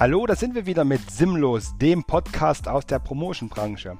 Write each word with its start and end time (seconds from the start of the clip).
Hallo, 0.00 0.26
da 0.26 0.36
sind 0.36 0.54
wir 0.54 0.64
wieder 0.64 0.84
mit 0.84 1.10
Simlos, 1.10 1.76
dem 1.76 2.04
Podcast 2.04 2.68
aus 2.68 2.86
der 2.86 3.00
Promotion-Branche. 3.00 3.98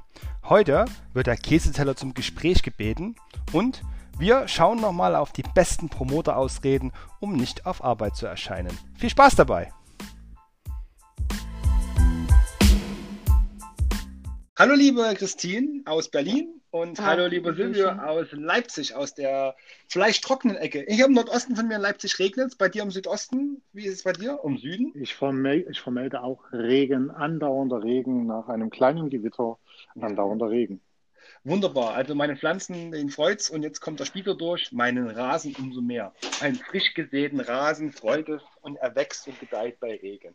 Heute 0.49 0.85
wird 1.13 1.27
der 1.27 1.37
Käseteller 1.37 1.97
zum 1.97 2.15
Gespräch 2.15 2.63
gebeten 2.63 3.17
und 3.53 3.83
wir 4.17 4.47
schauen 4.47 4.81
nochmal 4.81 5.17
auf 5.17 5.33
die 5.33 5.43
besten 5.43 5.89
Promoter-Ausreden, 5.89 6.93
um 7.19 7.33
nicht 7.33 7.67
auf 7.67 7.83
Arbeit 7.83 8.15
zu 8.15 8.27
erscheinen. 8.27 8.79
Viel 8.95 9.11
Spaß 9.11 9.35
dabei! 9.35 9.73
Hallo 14.57 14.75
liebe 14.77 15.03
Christine 15.17 15.83
aus 15.85 16.09
Berlin 16.09 16.58
und 16.71 17.01
ah, 17.01 17.07
hallo 17.07 17.27
liebe 17.27 17.55
Silvio 17.55 17.89
aus 17.89 18.27
Leipzig, 18.33 18.95
aus 18.95 19.15
der 19.15 19.57
vielleicht 19.89 20.23
trockenen 20.23 20.57
Ecke. 20.57 20.85
Hier 20.89 21.07
im 21.07 21.13
Nordosten 21.13 21.57
von 21.57 21.67
mir 21.67 21.77
in 21.77 21.83
Leipzig 21.83 22.19
regnet 22.19 22.49
es, 22.49 22.57
bei 22.57 22.69
dir 22.69 22.83
im 22.83 22.91
Südosten. 22.91 23.63
Wie 23.73 23.87
ist 23.87 23.95
es 23.95 24.03
bei 24.03 24.13
dir? 24.13 24.39
Im 24.45 24.59
Süden? 24.59 24.93
Ich, 24.95 25.15
vermel 25.15 25.67
ich 25.71 25.81
vermelde 25.81 26.23
auch 26.23 26.53
Regen, 26.53 27.11
andauernder 27.11 27.83
Regen 27.83 28.27
nach 28.27 28.49
einem 28.49 28.71
kleinen 28.71 29.11
Gewitter, 29.11 29.59
andauernder 29.99 30.51
Regen. 30.51 30.81
Wunderbar. 31.45 31.95
Also 31.95 32.15
meine 32.15 32.37
Pflanzen, 32.37 32.93
den 32.93 33.11
freut's 33.11 33.49
und 33.49 33.63
jetzt 33.63 33.81
kommt 33.81 34.01
der 34.01 34.05
Spiegel 34.05 34.37
durch. 34.37 34.73
Meinen 34.73 35.09
Rasen 35.09 35.55
umso 35.59 35.81
mehr. 35.81 36.13
Einen 36.41 36.57
frisch 36.57 36.95
gesäten 36.95 37.41
Rasen 37.41 37.93
freut 37.93 38.29
es 38.29 38.43
und 38.61 38.77
er 38.77 38.95
wächst 38.95 39.27
und 39.29 39.39
gedeiht 39.41 39.81
bei 39.81 39.97
Regen. 39.97 40.35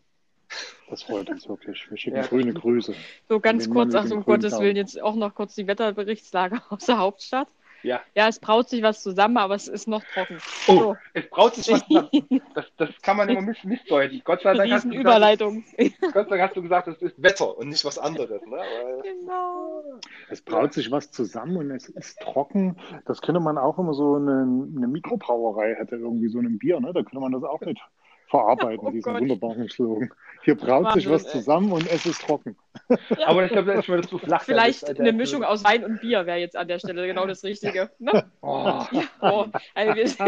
Das 0.93 1.01
freut 1.01 1.27
uns 1.27 1.49
wirklich. 1.49 1.89
Wir 1.89 1.97
schicken 1.97 2.17
ja, 2.17 2.21
grüne 2.21 2.53
Grüße. 2.53 2.93
So 3.27 3.39
ganz 3.39 3.67
kurz, 3.67 3.95
ach 3.95 4.07
um 4.11 4.23
Gottes 4.23 4.59
Willen, 4.59 4.75
jetzt 4.75 5.01
auch 5.01 5.15
noch 5.15 5.33
kurz 5.33 5.55
die 5.55 5.65
Wetterberichtslage 5.65 6.61
aus 6.69 6.85
der 6.85 6.99
Hauptstadt. 6.99 7.47
Ja. 7.81 7.99
ja, 8.13 8.27
es 8.27 8.39
braut 8.39 8.69
sich 8.69 8.83
was 8.83 9.01
zusammen, 9.01 9.37
aber 9.37 9.55
es 9.55 9.67
ist 9.67 9.87
noch 9.87 10.03
trocken. 10.13 10.37
Oh, 10.67 10.73
so. 10.73 10.97
es 11.15 11.27
braut 11.31 11.55
sich 11.55 11.73
was 11.73 11.83
zusammen. 11.87 12.09
Das, 12.53 12.65
das 12.77 12.89
kann 13.01 13.17
man 13.17 13.27
immer 13.27 13.41
miss 13.41 13.63
missdeuten. 13.63 14.21
Gott 14.23 14.43
sei 14.43 14.53
Dank 14.53 14.71
hast 14.71 14.85
du 14.85 14.91
Überleitung. 14.91 15.63
Gesagt, 15.75 16.13
Gott 16.13 16.29
sei 16.29 16.37
Dank 16.37 16.49
hast 16.49 16.57
du 16.57 16.61
gesagt, 16.61 16.87
es 16.87 17.01
ist 17.01 17.23
Wetter 17.23 17.57
und 17.57 17.69
nicht 17.69 17.83
was 17.83 17.97
anderes. 17.97 18.45
Ne? 18.45 18.57
genau. 19.01 19.99
Es 20.29 20.43
braut 20.43 20.73
sich 20.73 20.91
was 20.91 21.09
zusammen 21.09 21.57
und 21.57 21.71
es 21.71 21.89
ist 21.89 22.19
trocken. 22.21 22.77
Das 23.05 23.23
könnte 23.23 23.41
man 23.41 23.57
auch 23.57 23.79
immer 23.79 23.95
so 23.95 24.13
eine, 24.13 24.43
eine 24.77 24.87
Mikrobrauerei 24.87 25.73
hätte 25.73 25.95
irgendwie 25.95 26.29
so 26.29 26.37
ein 26.37 26.59
Bier, 26.59 26.79
ne? 26.79 26.93
Da 26.93 27.01
könnte 27.01 27.19
man 27.19 27.31
das 27.31 27.43
auch 27.43 27.61
mit 27.61 27.79
verarbeiten, 28.27 28.79
oh 28.87 28.91
diesen 28.91 29.13
Gott. 29.13 29.21
wunderbaren 29.21 29.69
Slogan. 29.69 30.11
Hier 30.43 30.55
braut 30.55 30.83
Wahnsinn, 30.83 31.01
sich 31.01 31.09
was 31.09 31.23
zusammen 31.23 31.69
ey. 31.69 31.73
und 31.75 31.91
es 31.91 32.05
ist 32.05 32.21
trocken. 32.21 32.57
Ja. 32.89 33.27
Aber 33.27 33.45
ich 33.45 33.51
glaube, 33.51 33.67
das 33.67 33.79
ist 33.79 33.85
schon 33.85 34.03
zu 34.03 34.17
flach. 34.17 34.43
Vielleicht 34.43 34.99
eine 34.99 35.13
Mischung 35.13 35.43
aus 35.43 35.63
Wein 35.63 35.85
und 35.85 36.01
Bier 36.01 36.25
wäre 36.25 36.37
jetzt 36.37 36.57
an 36.57 36.67
der 36.67 36.79
Stelle 36.79 37.07
genau 37.07 37.25
das 37.25 37.43
Richtige. 37.43 37.89
Ne? 37.99 38.25
Oh. 38.41 38.83
Ja, 38.91 39.03
oh. 39.21 39.45
Also 39.73 40.23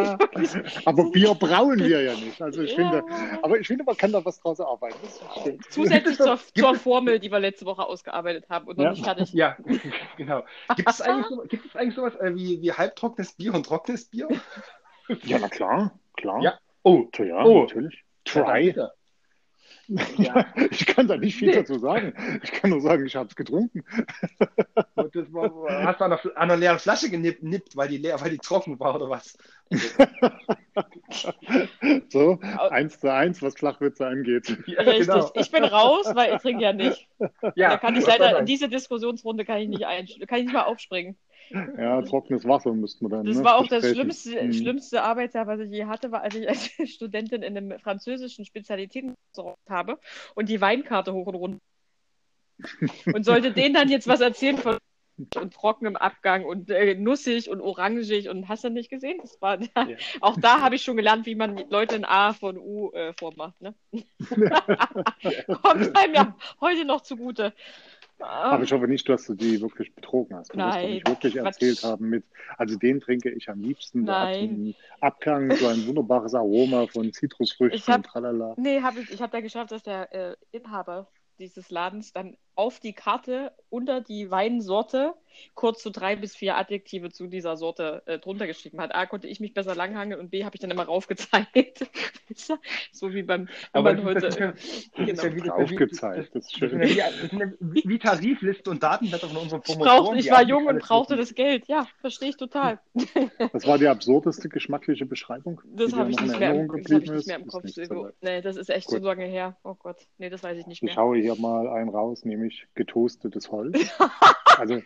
aber 0.86 1.12
Bier 1.12 1.36
brauen 1.36 1.80
wir 1.80 2.02
ja 2.02 2.14
nicht. 2.14 2.42
Also 2.42 2.62
ich 2.62 2.73
finde, 2.73 3.04
aber 3.42 3.60
ich 3.60 3.68
finde, 3.68 3.84
man 3.84 3.98
kann 3.98 4.12
da 4.12 4.23
was 4.23 4.40
draus 4.40 4.60
arbeiten. 4.60 4.98
Zusätzlich 5.70 6.18
zur, 6.18 6.40
zur, 6.56 6.76
Formel, 6.76 7.20
die 7.20 7.32
wir 7.32 7.40
letzte 7.40 7.66
Woche 7.66 7.86
ausgearbeitet 7.86 8.46
haben 8.50 8.68
und 8.68 8.78
noch 8.78 8.92
nicht 8.92 9.04
fertig. 9.04 9.34
Ja, 9.34 9.58
genau. 10.18 10.44
Gibt 10.76 10.90
es 10.90 11.02
eigentlich, 11.02 11.28
so, 11.28 11.44
gibt 11.48 11.66
es 11.66 11.76
eigentlich 11.76 11.96
sowas 11.96 12.16
äh, 12.16 12.34
wie, 12.36 12.62
wie 12.62 12.72
halbtrockenes 12.72 13.34
Bier 13.34 13.54
und 13.54 13.66
trockenes 13.66 14.06
Bier? 14.06 14.30
Ja, 15.23 15.38
na 15.40 15.50
klar, 15.50 15.92
klar. 16.16 16.42
Ja, 16.42 16.60
Oh, 16.86 17.09
ja, 17.17 17.44
oh. 17.44 17.61
natürlich. 17.61 18.03
Try. 18.23 18.75
Ja. 20.17 20.47
ich 20.72 20.88
kann 20.88 21.08
da 21.08 21.15
nicht 21.15 21.36
viel 21.36 21.49
nee. 21.49 21.58
dazu 21.58 21.77
sagen. 21.77 22.11
Ich 22.42 22.52
kann 22.52 22.71
nur 22.71 22.82
sagen, 22.82 23.05
ich 23.05 23.15
habe 23.15 23.30
es 23.30 23.36
getrunken. 23.36 23.83
Das 25.14 25.32
war, 25.32 25.49
hast 25.86 26.02
du 26.02 26.05
an 26.05 26.11
einer, 26.11 26.26
an 26.26 26.32
einer 26.36 26.58
leeren 26.58 26.80
Flasche 26.80 27.10
genippt, 27.10 27.77
weil 27.77 27.87
die 27.87 27.98
leer, 27.98 28.20
weil 28.20 28.32
die 28.32 28.37
trocken 28.37 28.77
war 28.80 28.95
oder 28.95 29.10
was? 29.10 29.37
so, 32.10 32.39
eins 32.42 32.99
zu 32.99 33.14
eins, 33.14 33.42
was 33.42 33.55
Flachwitze 33.55 34.08
angeht. 34.08 34.58
Ja, 34.65 34.81
Richtig. 34.81 35.08
Genau. 35.08 35.31
Ich 35.36 35.52
bin 35.52 35.64
raus, 35.64 36.11
weil 36.15 36.36
ich 36.36 36.42
trinke 36.42 36.64
ja 36.64 36.73
nicht. 36.73 37.08
Ja, 37.55 37.70
da 37.70 37.77
kann 37.77 37.95
ich 37.95 38.05
leider 38.05 38.39
in 38.39 38.45
diese 38.45 38.67
Diskussionsrunde 38.67 39.45
kann 39.45 39.60
ich 39.60 39.70
nicht 39.70 39.86
ein, 39.86 40.08
kann 40.27 40.39
ich 40.39 40.45
nicht 40.45 40.54
mal 40.54 40.64
aufspringen. 40.64 41.15
Ja, 41.50 42.02
trockenes 42.02 42.45
Wasser 42.45 42.73
müsste 42.73 43.04
man 43.04 43.11
dann. 43.11 43.26
Das 43.26 43.38
ne, 43.38 43.44
war 43.44 43.58
auch 43.58 43.67
das 43.67 43.89
schlimmste, 43.89 44.39
hm. 44.39 44.54
schlimmste 44.54 45.04
Arbeitsjahr, 45.04 45.48
was 45.48 45.60
ich 45.60 45.72
je 45.72 45.86
hatte, 45.86 46.11
war, 46.11 46.22
als 46.22 46.36
ich 46.36 46.48
als 46.48 46.70
Studentin 46.89 47.44
in 47.44 47.58
einem 47.58 47.80
französischen 47.80 48.45
Spezialitäten 48.45 49.16
habe 49.70 50.00
und 50.34 50.50
die 50.50 50.61
Weinkarte 50.61 51.14
hoch 51.14 51.28
und 51.28 51.36
runter. 51.36 51.60
und 53.14 53.26
sollte 53.26 53.52
denen 53.52 53.73
dann 53.73 53.89
jetzt 53.89 54.08
was 54.08 54.22
erzählen 54.22 54.58
von 54.58 54.78
und 55.36 55.54
trockenem 55.54 55.95
Abgang 55.95 56.45
und 56.45 56.70
äh, 56.70 56.95
nussig 56.95 57.50
und 57.50 57.61
orangig 57.61 58.30
und 58.30 58.48
hast 58.50 58.64
du 58.64 58.70
nicht 58.70 58.89
gesehen? 58.89 59.20
Das 59.22 59.42
war 59.42 59.61
ja. 59.61 59.70
auch 60.22 60.38
da 60.39 60.61
habe 60.61 60.76
ich 60.76 60.84
schon 60.84 60.98
gelernt, 60.98 61.26
wie 61.26 61.36
man 61.36 61.58
Leute 61.70 61.95
in 61.95 62.05
A 62.05 62.34
von 62.34 62.58
U 62.58 62.92
äh, 62.92 63.14
vormacht. 63.17 63.60
Ne? 63.61 63.76
Kommt 65.61 65.98
einem 65.98 66.14
ja 66.14 66.36
heute 66.60 66.86
noch 66.86 67.02
zugute. 67.02 67.54
Aber 68.20 68.64
ich 68.64 68.71
hoffe 68.71 68.87
nicht, 68.87 69.08
dass 69.09 69.26
du 69.26 69.33
die 69.33 69.59
wirklich 69.61 69.93
betrogen 69.93 70.37
hast. 70.37 70.53
Du 70.53 70.58
Nein, 70.58 70.67
musst 70.67 70.93
nicht 70.93 71.08
wirklich 71.08 71.33
Quatsch. 71.33 71.45
erzählt 71.45 71.83
haben 71.83 72.09
mit, 72.09 72.23
also 72.58 72.77
den 72.77 73.02
trinke 73.02 73.30
ich 73.30 73.49
am 73.49 73.61
liebsten. 73.61 74.05
Der 74.05 74.20
hat 74.20 74.27
einen 74.36 74.76
Abgang, 75.02 75.52
so 75.55 75.67
ein 75.67 75.86
wunderbares 75.86 76.33
Aroma 76.33 76.87
von 76.87 77.11
Zitrusfrüchten 77.11 77.93
hab, 77.93 77.99
und 77.99 78.05
tralala. 78.05 78.54
Nee, 78.58 78.81
hab 78.81 78.98
ich, 78.98 79.11
ich 79.11 79.21
habe 79.21 79.31
da 79.31 79.42
geschafft, 79.42 79.71
dass 79.71 79.83
der 79.83 80.14
äh, 80.14 80.36
Inhaber 80.52 81.09
dieses 81.39 81.70
Ladens 81.70 82.14
dann 82.14 82.37
auf 82.55 82.80
die 82.80 82.93
Karte 82.93 83.52
unter 83.70 84.02
die 84.02 84.32
Weinsorte 84.32 85.14
kurz 85.54 85.83
so 85.83 85.89
drei 85.89 86.16
bis 86.16 86.36
vier 86.36 86.58
Adjektive 86.58 87.11
zu 87.11 87.27
dieser 87.27 87.58
Sorte 87.58 88.04
äh, 88.05 88.20
drunter 88.20 88.48
geschrieben 88.48 88.82
hat. 88.82 88.93
A, 88.95 89.05
konnte 89.05 89.27
ich 89.27 89.39
mich 89.39 89.54
besser 89.54 89.76
langhangeln 89.76 90.20
und 90.20 90.32
B, 90.32 90.45
habe 90.45 90.55
ich 90.55 90.61
dann 90.61 90.71
immer 90.71 90.83
raufgezeigt. 90.83 91.89
so 92.92 93.14
wie 93.14 93.23
beim 93.23 93.48
Aber 93.71 93.93
man 93.93 94.04
heute. 94.04 94.21
Das 94.21 94.36
ist 94.36 94.39
ja, 94.39 95.05
genau. 95.05 95.23
ja 95.23 95.36
wie, 95.36 95.49
aufgezeigt. 95.49 96.36
Das 96.36 96.45
ist 96.45 96.58
schön. 96.58 96.80
Das 96.80 96.89
sind 96.89 97.55
wie, 97.60 98.61
und 98.67 98.83
Datenblätter 98.83 99.27
von 99.27 99.37
unserem 99.37 99.61
Promotion. 99.61 100.17
Ich, 100.17 100.26
ich 100.26 100.32
war 100.32 100.43
jung 100.43 100.66
und 100.67 100.80
brauchte 100.80 101.16
das 101.16 101.33
Geld. 101.36 101.67
Ja, 101.67 101.87
verstehe 102.02 102.30
ich 102.30 102.37
total. 102.37 102.80
Das 103.52 103.67
war 103.67 103.77
die 103.77 103.87
absurdeste 103.87 104.49
geschmackliche 104.49 105.05
Beschreibung. 105.05 105.61
Das 105.66 105.93
habe 105.93 106.10
ich, 106.10 106.20
nicht 106.20 106.39
mehr, 106.39 106.54
im, 106.54 106.72
hab 106.72 106.77
ich 106.77 106.89
nicht 106.89 107.27
mehr 107.27 107.37
im 107.37 107.48
Kopf. 107.48 107.66
Nee, 108.22 108.42
das 108.42 108.55
ist 108.55 108.70
echt 108.70 108.87
Gut. 108.87 108.99
so 108.99 109.05
lange 109.05 109.26
her. 109.26 109.55
Oh 109.64 109.76
Gott, 109.76 109.98
nee, 110.17 110.30
das 110.30 110.43
weiß 110.43 110.58
ich 110.58 110.67
nicht 110.67 110.83
mehr. 110.83 110.92
Ich 110.92 110.98
haue 110.98 111.17
hier 111.17 111.36
mal 111.36 111.67
einen 111.70 111.89
raus, 111.89 112.23
nämlich 112.45 112.67
getoastetes 112.76 113.52
Holz. 113.52 113.78
also 114.58 114.82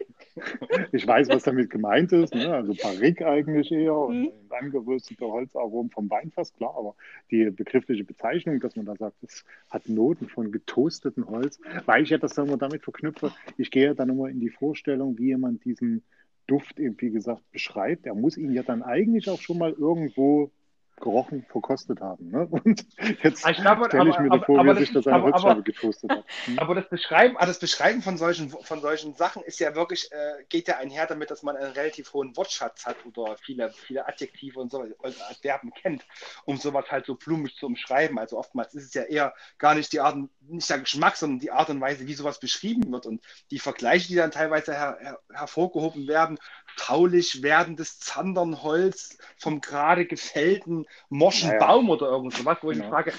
ich 0.92 1.06
weiß, 1.06 1.30
was 1.30 1.44
damit 1.44 1.70
gemeint 1.70 2.12
ist. 2.12 2.34
Ne? 2.34 2.53
Also 2.53 2.74
Barrique 2.74 3.25
eigentlich 3.25 3.72
eher 3.72 3.96
und 3.96 4.22
mhm. 4.22 4.31
angeröstete 4.50 5.25
Holzaromen 5.25 5.92
vom 5.92 6.09
Weinfass, 6.09 6.53
klar, 6.53 6.74
aber 6.78 6.96
die 7.31 7.50
begriffliche 7.50 8.03
Bezeichnung, 8.03 8.59
dass 8.59 8.75
man 8.75 8.86
da 8.86 8.96
sagt, 8.96 9.18
es 9.24 9.44
hat 9.69 9.88
Noten 9.90 10.30
von 10.30 10.52
getoastetem 10.52 11.28
Holz, 11.28 11.59
weil 11.86 12.03
ich 12.03 12.09
ja 12.09 12.18
das 12.18 12.38
immer 12.38 12.58
damit 12.58 12.84
verknüpfe, 12.84 13.31
ich 13.58 13.72
gehe 13.72 13.94
dann 13.96 14.09
immer 14.09 14.30
in 14.30 14.40
die 14.40 14.50
Vorstellung, 14.50 15.18
wie 15.18 15.28
jemand 15.28 15.66
diesen 15.66 16.03
Duft, 16.48 16.80
eben, 16.80 16.96
wie 17.00 17.12
gesagt, 17.12 17.44
beschreibt. 17.52 18.08
Er 18.08 18.16
muss 18.16 18.36
ihn 18.36 18.53
ja 18.53 18.64
dann 18.64 18.81
eigentlich 18.81 19.30
auch 19.30 19.40
schon 19.40 19.59
mal 19.59 19.72
irgendwo 19.72 20.52
gerochen, 21.00 21.46
verkostet 21.52 22.02
haben. 22.02 22.30
Ne? 22.30 22.48
Und 22.52 22.86
jetzt 23.24 23.40
stelle 23.40 23.54
ich 23.54 24.20
mir 24.20 24.32
aber, 24.32 24.46
vor, 24.46 24.66
wie 24.66 24.80
sich 24.80 24.94
das 24.94 25.08
an 25.08 25.14
der 25.14 25.24
Rückscheibe 25.24 25.64
getoastet 25.64 26.12
hat. 26.12 26.26
Hm? 26.46 26.60
Aber 26.60 26.76
das 26.76 26.88
Beschreiben, 26.90 27.36
ah, 27.38 27.46
das 27.46 27.60
Beschreiben 27.60 28.02
von 28.02 28.18
solchen, 28.18 28.50
von 28.50 28.82
solchen 28.82 29.14
Sachen 29.16 29.44
ist 29.44 29.60
ja 29.60 29.76
wirklich, 29.76 30.12
äh, 30.12 30.44
geht 30.48 30.68
ja 30.68 30.78
einher 30.78 31.06
damit, 31.06 31.32
dass 31.32 31.44
man 31.44 31.58
einen 31.58 31.74
relativ 31.74 32.14
hohen 32.14 32.36
Wortschatz 32.38 32.86
hat 32.86 32.98
oder 33.06 33.36
viele, 33.38 33.72
viele 33.72 34.08
Adjektive 34.08 34.60
und 34.60 34.72
so 34.72 34.86
als 35.01 35.18
Verben 35.42 35.72
kennt, 35.74 36.06
um 36.46 36.57
sowas 36.57 36.86
halt 36.90 37.06
so 37.06 37.16
blumig 37.16 37.56
zu 37.56 37.66
umschreiben. 37.66 38.18
Also 38.19 38.38
oftmals 38.38 38.74
ist 38.74 38.86
es 38.86 38.94
ja 38.94 39.04
eher 39.04 39.34
gar 39.57 39.75
nicht 39.75 39.92
die 39.92 40.00
Art, 40.00 40.18
nicht 40.42 40.69
der 40.69 40.80
Geschmack, 40.80 41.18
sondern 41.18 41.40
die 41.40 41.52
Art 41.52 41.69
und 41.69 41.81
Weise, 41.81 42.07
wie 42.07 42.13
sowas 42.13 42.40
beschrieben 42.40 42.92
wird. 42.92 43.06
Und 43.06 43.22
die 43.52 43.60
Vergleiche, 43.60 44.07
die 44.07 44.16
dann 44.16 44.31
teilweise 44.31 44.74
her, 44.74 44.98
her, 45.00 45.19
hervorgehoben 45.34 46.07
werden, 46.07 46.40
traulich 46.78 47.44
werdendes 47.44 48.00
Zandernholz 48.00 49.18
vom 49.38 49.62
gerade 49.62 50.06
gefällten 50.06 50.86
morschen 51.09 51.50
naja. 51.50 51.65
Baum 51.65 51.89
oder 51.89 52.07
irgend 52.07 52.33
sowas, 52.33 52.57
wo 52.62 52.68
genau. 52.68 52.83
ich 52.83 52.89
frage, 52.89 53.13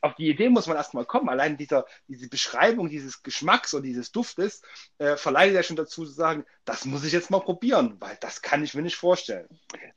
auf 0.00 0.14
die 0.14 0.28
Idee 0.28 0.48
muss 0.48 0.66
man 0.66 0.76
erstmal 0.76 1.04
kommen. 1.04 1.28
Allein 1.28 1.56
dieser, 1.56 1.86
diese 2.08 2.28
Beschreibung 2.28 2.88
dieses 2.88 3.22
Geschmacks 3.22 3.74
und 3.74 3.82
dieses 3.82 4.12
Duftes 4.12 4.62
äh, 4.98 5.16
verleitet 5.16 5.54
ja 5.54 5.62
schon 5.62 5.76
dazu 5.76 6.04
zu 6.04 6.12
sagen, 6.12 6.44
das 6.64 6.84
muss 6.84 7.04
ich 7.04 7.12
jetzt 7.12 7.30
mal 7.30 7.40
probieren, 7.40 7.96
weil 8.00 8.16
das 8.20 8.42
kann 8.42 8.64
ich 8.64 8.74
mir 8.74 8.82
nicht 8.82 8.96
vorstellen. 8.96 9.48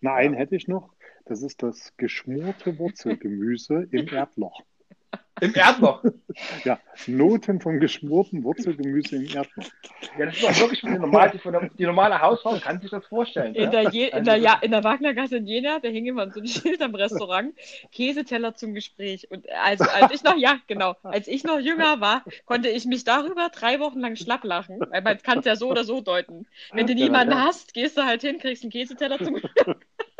Nein, 0.01 0.33
ja. 0.33 0.39
hätte 0.39 0.55
ich 0.55 0.67
noch. 0.67 0.93
Das 1.25 1.43
ist 1.43 1.61
das 1.61 1.93
geschmorte 1.97 2.79
Wurzelgemüse 2.79 3.87
im 3.91 4.07
Erdloch. 4.13 4.63
Im 5.41 5.56
Erdloch. 5.56 6.03
Ja, 6.63 6.79
Noten 7.07 7.59
von 7.59 7.79
geschmortem 7.79 8.44
Wurzelgemüse 8.44 9.17
im 9.17 9.25
Erdloch. 9.25 9.65
Ja, 10.17 10.25
das 10.25 10.35
ist 10.35 10.44
doch 10.44 10.59
wirklich 10.59 10.81
die 10.81 10.89
normale, 10.89 11.39
die 11.77 11.85
normale 11.85 12.21
Hausfrau 12.21 12.57
kann 12.59 12.79
sich 12.81 12.91
das 12.91 13.06
vorstellen. 13.06 13.56
In, 13.56 13.63
ja? 13.63 13.69
der, 13.69 13.91
Je, 13.91 14.07
in, 14.09 14.23
der, 14.23 14.38
ja, 14.38 14.57
in 14.61 14.71
der 14.71 14.83
Wagnergasse 14.83 15.38
in 15.38 15.47
Jena, 15.47 15.79
da 15.79 15.88
hing 15.88 16.06
immer 16.06 16.29
so 16.31 16.39
ein 16.39 16.47
Schild 16.47 16.81
am 16.81 16.95
Restaurant, 16.95 17.53
Käseteller 17.91 18.56
zum 18.56 18.73
Gespräch. 18.73 19.29
Und 19.31 19.50
also, 19.51 19.85
als 19.85 20.13
ich 20.13 20.23
noch, 20.23 20.38
ja, 20.38 20.59
genau, 20.67 20.95
als 21.03 21.27
ich 21.27 21.44
noch 21.44 21.59
jünger 21.59 22.00
war, 22.01 22.23
konnte 22.45 22.69
ich 22.69 22.85
mich 22.85 23.03
darüber 23.03 23.50
drei 23.50 23.79
Wochen 23.79 24.00
lang 24.00 24.15
schlapp 24.15 24.44
lachen, 24.44 24.79
weil 24.89 25.01
man 25.01 25.17
kann 25.19 25.39
es 25.39 25.45
ja 25.45 25.56
so 25.56 25.69
oder 25.69 25.83
so 25.83 26.01
deuten. 26.01 26.47
Wenn 26.73 26.88
du 26.88 26.95
niemanden 26.95 27.35
hast, 27.35 27.73
gehst 27.73 27.97
du 27.97 28.06
halt 28.06 28.21
hin, 28.21 28.39
kriegst 28.39 28.63
einen 28.63 28.71
Käseteller 28.71 29.17
zum 29.19 29.35
Gespräch. 29.35 29.75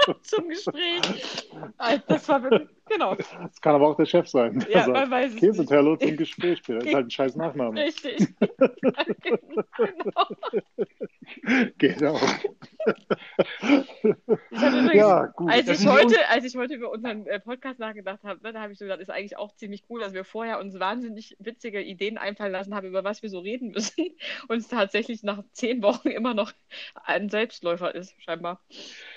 zum 0.24 0.50
Gespräch. 0.50 1.48
Also, 1.78 2.04
das 2.08 2.28
war 2.30 2.44
wirklich, 2.44 2.70
genau. 2.88 3.16
Das 3.16 3.62
kann 3.62 3.76
aber 3.76 3.90
auch 3.90 3.96
der 3.96 4.06
Chef 4.06 4.28
sein. 4.28 4.66
Ja, 4.70 4.80
also, 4.80 4.92
man 4.92 5.12
weiß 5.12 5.34
es 5.34 5.40
Käsetello 5.40 5.98
zum 5.98 6.18
Gespräch. 6.18 6.62
Das 6.66 6.84
ist 6.84 6.94
halt 6.94 7.08
ein 7.08 7.12
scheiß 7.12 7.36
Nachname. 7.36 7.82
Richtig. 7.82 8.28
genau. 11.78 11.78
genau. 11.78 12.20
Ich 12.86 14.62
übrigens, 14.62 14.94
ja, 14.94 15.26
gut. 15.26 15.52
Als, 15.52 15.68
ich 15.68 15.86
heute, 15.88 16.16
als 16.30 16.46
ich 16.46 16.56
heute 16.56 16.76
über 16.76 16.92
unseren 16.92 17.26
äh, 17.28 17.40
Podcast 17.40 17.80
nachgedacht 17.80 18.24
habe, 18.24 18.42
ne, 18.42 18.54
da 18.54 18.62
habe 18.62 18.72
ich 18.72 18.80
so 18.80 18.86
gedacht, 18.86 19.00
ist 19.02 19.10
eigentlich 19.10 19.38
auch 19.38 19.54
ziemlich 19.56 19.84
cool, 19.90 20.00
dass 20.00 20.14
wir 20.14 20.24
vorher 20.24 20.60
uns 20.60 20.80
wahnsinnig 20.80 21.36
witzige 21.40 21.82
Ideen 21.82 22.18
einfallen 22.18 22.52
lassen 22.52 22.74
haben, 22.76 22.88
über 22.88 23.04
was 23.04 23.22
wir 23.22 23.30
so 23.30 23.40
reden 23.40 23.72
müssen. 23.72 24.16
Und 24.48 24.58
es 24.58 24.68
tatsächlich 24.68 25.24
nach 25.24 25.44
zehn 25.52 25.84
Wochen 25.84 26.10
immer 26.10 26.34
noch 26.34 26.54
ein 27.04 27.30
Selbstläufer 27.30 27.94
ist, 27.94 28.14
scheinbar. 28.22 28.62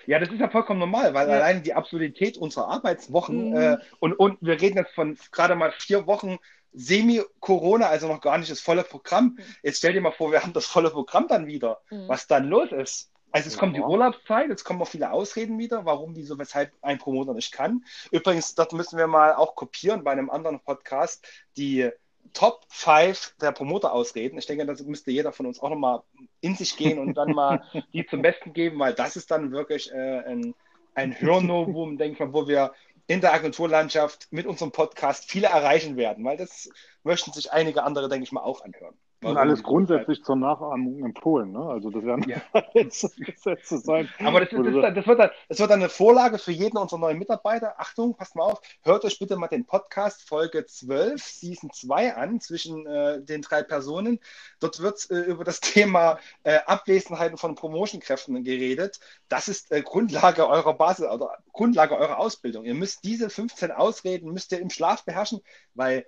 Ja, 0.06 0.18
das 0.18 0.30
ist 0.30 0.40
ja 0.40 0.48
vollkommen 0.48 0.80
normal, 0.80 1.14
weil 1.14 1.28
ja. 1.28 1.34
alleine 1.34 1.62
die 1.62 1.74
Absurdität 1.74 2.36
unserer 2.36 2.68
Arbeitswochen 2.68 3.50
mhm. 3.50 3.56
äh, 3.56 3.78
und, 4.00 4.14
und 4.14 4.38
wir 4.40 4.60
reden 4.60 4.78
jetzt 4.78 4.94
von 4.94 5.16
gerade 5.30 5.54
mal 5.54 5.72
vier 5.72 6.06
Wochen 6.06 6.38
Semi-Corona, 6.74 7.86
also 7.86 8.08
noch 8.08 8.20
gar 8.20 8.38
nicht 8.38 8.50
das 8.50 8.60
volle 8.60 8.82
Programm. 8.82 9.36
Mhm. 9.38 9.44
Jetzt 9.62 9.78
stell 9.78 9.92
dir 9.92 10.00
mal 10.00 10.12
vor, 10.12 10.32
wir 10.32 10.42
haben 10.42 10.52
das 10.52 10.66
volle 10.66 10.90
Programm 10.90 11.28
dann 11.28 11.46
wieder, 11.46 11.80
mhm. 11.90 12.08
was 12.08 12.26
dann 12.26 12.48
los 12.48 12.72
ist. 12.72 13.11
Also 13.32 13.48
es 13.48 13.54
ja. 13.54 13.60
kommt 13.60 13.76
die 13.76 13.80
Urlaubszeit, 13.80 14.48
jetzt 14.48 14.64
kommen 14.64 14.80
auch 14.82 14.88
viele 14.88 15.10
Ausreden 15.10 15.58
wieder, 15.58 15.84
warum, 15.84 16.14
wieso, 16.14 16.38
weshalb 16.38 16.72
ein 16.82 16.98
Promoter 16.98 17.34
nicht 17.34 17.52
kann. 17.52 17.84
Übrigens, 18.10 18.54
dort 18.54 18.72
müssen 18.72 18.98
wir 18.98 19.06
mal 19.06 19.34
auch 19.34 19.54
kopieren 19.54 20.04
bei 20.04 20.12
einem 20.12 20.30
anderen 20.30 20.60
Podcast 20.60 21.26
die 21.56 21.90
Top 22.34 22.64
5 22.68 23.36
der 23.40 23.52
Promoter-Ausreden. 23.52 24.38
Ich 24.38 24.46
denke, 24.46 24.64
das 24.66 24.82
müsste 24.82 25.10
jeder 25.10 25.32
von 25.32 25.46
uns 25.46 25.60
auch 25.60 25.70
nochmal 25.70 26.02
in 26.40 26.54
sich 26.54 26.76
gehen 26.76 26.98
und 26.98 27.14
dann 27.14 27.32
mal 27.32 27.62
die 27.92 28.06
zum 28.06 28.22
Besten 28.22 28.52
geben, 28.52 28.78
weil 28.78 28.94
das 28.94 29.16
ist 29.16 29.30
dann 29.30 29.50
wirklich 29.50 29.90
äh, 29.92 30.20
ein, 30.20 30.54
ein 30.94 31.18
Hörnovum, 31.18 31.96
denke 31.98 32.14
ich 32.14 32.20
mal, 32.20 32.32
wo 32.32 32.46
wir 32.46 32.72
in 33.06 33.20
der 33.20 33.32
Agenturlandschaft 33.32 34.28
mit 34.30 34.46
unserem 34.46 34.72
Podcast 34.72 35.30
viele 35.30 35.48
erreichen 35.48 35.96
werden, 35.96 36.24
weil 36.24 36.36
das 36.36 36.70
möchten 37.02 37.32
sich 37.32 37.52
einige 37.52 37.82
andere, 37.82 38.08
denke 38.08 38.24
ich 38.24 38.32
mal, 38.32 38.42
auch 38.42 38.62
anhören. 38.62 38.96
Und 39.22 39.36
alles 39.36 39.62
grundsätzlich 39.62 40.24
zur 40.24 40.36
Nachahmung 40.36 41.04
empfohlen. 41.04 41.52
Ne? 41.52 41.60
Also 41.60 41.90
das 41.90 42.02
werden 42.02 42.28
ja. 42.28 42.42
Gesetze 42.74 43.78
sein. 43.78 44.08
Aber 44.18 44.40
das, 44.40 44.52
ist, 44.52 44.58
das, 44.58 44.94
das, 44.94 45.06
wird 45.06 45.18
dann, 45.20 45.30
das 45.48 45.58
wird 45.58 45.70
dann 45.70 45.80
eine 45.80 45.88
Vorlage 45.88 46.38
für 46.38 46.50
jeden 46.50 46.76
unserer 46.76 46.98
neuen 46.98 47.18
Mitarbeiter. 47.18 47.74
Achtung, 47.78 48.16
passt 48.16 48.34
mal 48.34 48.44
auf, 48.44 48.60
hört 48.82 49.04
euch 49.04 49.18
bitte 49.18 49.36
mal 49.36 49.48
den 49.48 49.64
Podcast 49.64 50.28
Folge 50.28 50.66
12, 50.66 51.22
Season 51.22 51.70
2 51.72 52.16
an, 52.16 52.40
zwischen 52.40 52.86
äh, 52.86 53.22
den 53.22 53.42
drei 53.42 53.62
Personen. 53.62 54.18
Dort 54.58 54.80
wird 54.80 55.08
äh, 55.10 55.20
über 55.20 55.44
das 55.44 55.60
Thema 55.60 56.18
äh, 56.42 56.58
Abwesenheiten 56.66 57.38
von 57.38 57.54
Promotionkräften 57.54 58.42
geredet. 58.42 58.98
Das 59.28 59.48
ist 59.48 59.70
äh, 59.70 59.82
Grundlage 59.82 60.48
eurer 60.48 60.74
Basis 60.74 61.06
oder 61.06 61.38
Grundlage 61.52 61.96
eurer 61.96 62.18
Ausbildung. 62.18 62.64
Ihr 62.64 62.74
müsst 62.74 63.04
diese 63.04 63.30
15 63.30 63.70
Ausreden, 63.70 64.32
müsst 64.32 64.52
ihr 64.52 64.60
im 64.60 64.70
Schlaf 64.70 65.04
beherrschen, 65.04 65.40
weil 65.74 66.06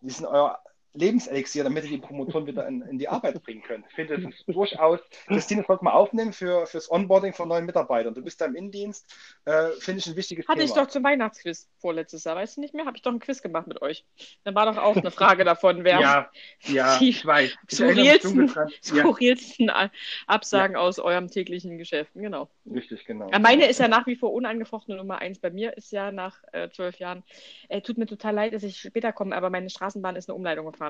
die 0.00 0.10
sind 0.10 0.26
euer 0.26 0.58
Lebenselixier, 0.94 1.64
damit 1.64 1.84
ihr 1.84 1.90
die 1.90 1.98
Promotoren 1.98 2.46
wieder 2.46 2.66
in, 2.68 2.82
in 2.82 2.98
die 2.98 3.08
Arbeit 3.08 3.42
bringen 3.42 3.62
könnt. 3.62 3.84
Ich 3.88 3.94
finde, 3.94 4.18
das 4.18 4.32
ist 4.32 4.48
durchaus, 4.48 5.00
Christine, 5.26 5.64
sollte 5.66 5.84
mal 5.84 5.92
aufnehmen 5.92 6.32
für, 6.32 6.66
fürs 6.66 6.90
Onboarding 6.90 7.32
von 7.32 7.48
neuen 7.48 7.66
Mitarbeitern. 7.66 8.14
Du 8.14 8.22
bist 8.22 8.40
da 8.40 8.46
im 8.46 8.54
Innendienst, 8.54 9.12
äh, 9.44 9.70
finde 9.80 9.98
ich 9.98 10.06
ein 10.06 10.16
wichtiges 10.16 10.46
Hatte 10.46 10.60
Thema. 10.60 10.70
Hatte 10.70 10.80
ich 10.80 10.84
doch 10.84 10.90
zum 10.92 11.02
Weihnachtsquiz 11.02 11.68
vorletztes 11.78 12.24
Jahr, 12.24 12.36
weißt 12.36 12.56
du 12.56 12.60
nicht 12.60 12.74
mehr? 12.74 12.86
Habe 12.86 12.96
ich 12.96 13.02
doch 13.02 13.12
ein 13.12 13.18
Quiz 13.18 13.42
gemacht 13.42 13.66
mit 13.66 13.82
euch. 13.82 14.04
Dann 14.44 14.54
war 14.54 14.66
doch 14.66 14.76
auch 14.76 14.96
eine 14.96 15.10
Frage 15.10 15.44
davon, 15.44 15.82
wer 15.82 16.00
ja, 16.00 16.30
ja, 16.60 16.98
die 16.98 17.08
ich 17.08 17.26
weiß. 17.26 17.56
skurrilsten, 17.72 18.54
skurrilsten 18.80 19.66
ja. 19.66 19.90
Absagen 20.28 20.76
ja. 20.76 20.80
aus 20.80 21.00
eurem 21.00 21.28
täglichen 21.28 21.76
Geschäften, 21.76 22.22
genau. 22.22 22.48
Richtig, 22.72 23.04
genau. 23.04 23.30
Meine 23.40 23.66
ist 23.66 23.80
ja 23.80 23.88
nach 23.88 24.06
wie 24.06 24.16
vor 24.16 24.32
unangefochtene 24.32 24.96
Nummer 24.96 25.18
eins. 25.18 25.40
Bei 25.40 25.50
mir 25.50 25.76
ist 25.76 25.90
ja 25.90 26.12
nach 26.12 26.36
äh, 26.52 26.70
zwölf 26.70 26.98
Jahren, 26.98 27.24
äh, 27.68 27.80
tut 27.80 27.98
mir 27.98 28.06
total 28.06 28.34
leid, 28.34 28.54
dass 28.54 28.62
ich 28.62 28.78
später 28.78 29.12
komme, 29.12 29.36
aber 29.36 29.50
meine 29.50 29.68
Straßenbahn 29.68 30.14
ist 30.14 30.28
eine 30.28 30.36
Umleitung 30.36 30.66
gefahren. 30.66 30.83